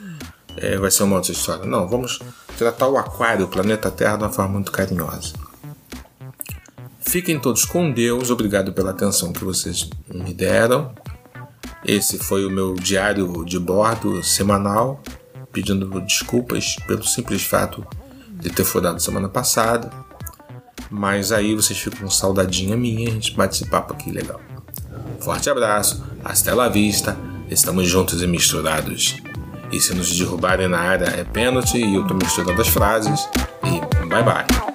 é, 0.57 0.77
vai 0.77 0.91
ser 0.91 1.03
uma 1.03 1.17
outra 1.17 1.33
história. 1.33 1.65
Não, 1.67 1.89
vamos 1.89 2.21
tratar 2.57 2.89
o 2.89 2.97
aquário, 2.97 3.45
o 3.45 3.49
planeta 3.49 3.91
Terra, 3.91 4.17
de 4.17 4.23
uma 4.25 4.33
forma 4.33 4.53
muito 4.53 4.71
carinhosa. 4.71 5.33
Fiquem 7.01 7.41
todos 7.41 7.65
com 7.65 7.91
Deus, 7.91 8.31
obrigado 8.31 8.73
pela 8.73 8.91
atenção 8.91 9.33
que 9.33 9.45
vocês 9.45 9.89
me 10.13 10.35
deram. 10.35 10.93
Esse 11.85 12.19
foi 12.19 12.45
o 12.45 12.51
meu 12.51 12.75
diário 12.75 13.45
de 13.45 13.59
bordo 13.59 14.23
semanal, 14.23 15.01
pedindo 15.53 16.01
desculpas 16.03 16.77
pelo 16.87 17.03
simples 17.05 17.43
fato 17.43 17.85
de 18.39 18.51
ter 18.51 18.65
furado 18.65 19.01
semana 19.01 19.29
passada. 19.29 19.91
Mas 20.91 21.33
aí 21.33 21.55
vocês 21.55 21.79
ficam 21.79 22.01
com 22.01 22.11
saudadinha 22.11 22.77
minha, 22.77 23.09
a 23.09 23.13
gente 23.13 23.35
bate 23.35 23.57
esse 23.57 23.71
papo 23.71 23.93
aqui 23.93 24.11
legal. 24.11 24.41
Forte 25.21 25.51
abraço, 25.51 26.03
hasta 26.25 26.55
la 26.55 26.69
vista, 26.69 27.17
estamos 27.51 27.89
juntos 27.89 28.23
e 28.23 28.27
misturados. 28.27 29.17
E 29.71 29.81
se 29.81 29.95
nos 29.95 30.17
derrubarem 30.17 30.69
na 30.69 30.79
área 30.79 31.07
é 31.07 31.25
pênalti 31.25 31.77
e 31.77 31.95
eu 31.95 32.07
tô 32.07 32.15
misturando 32.15 32.61
as 32.61 32.69
frases. 32.69 33.29
E 33.65 34.07
bye 34.07 34.23
bye. 34.23 34.68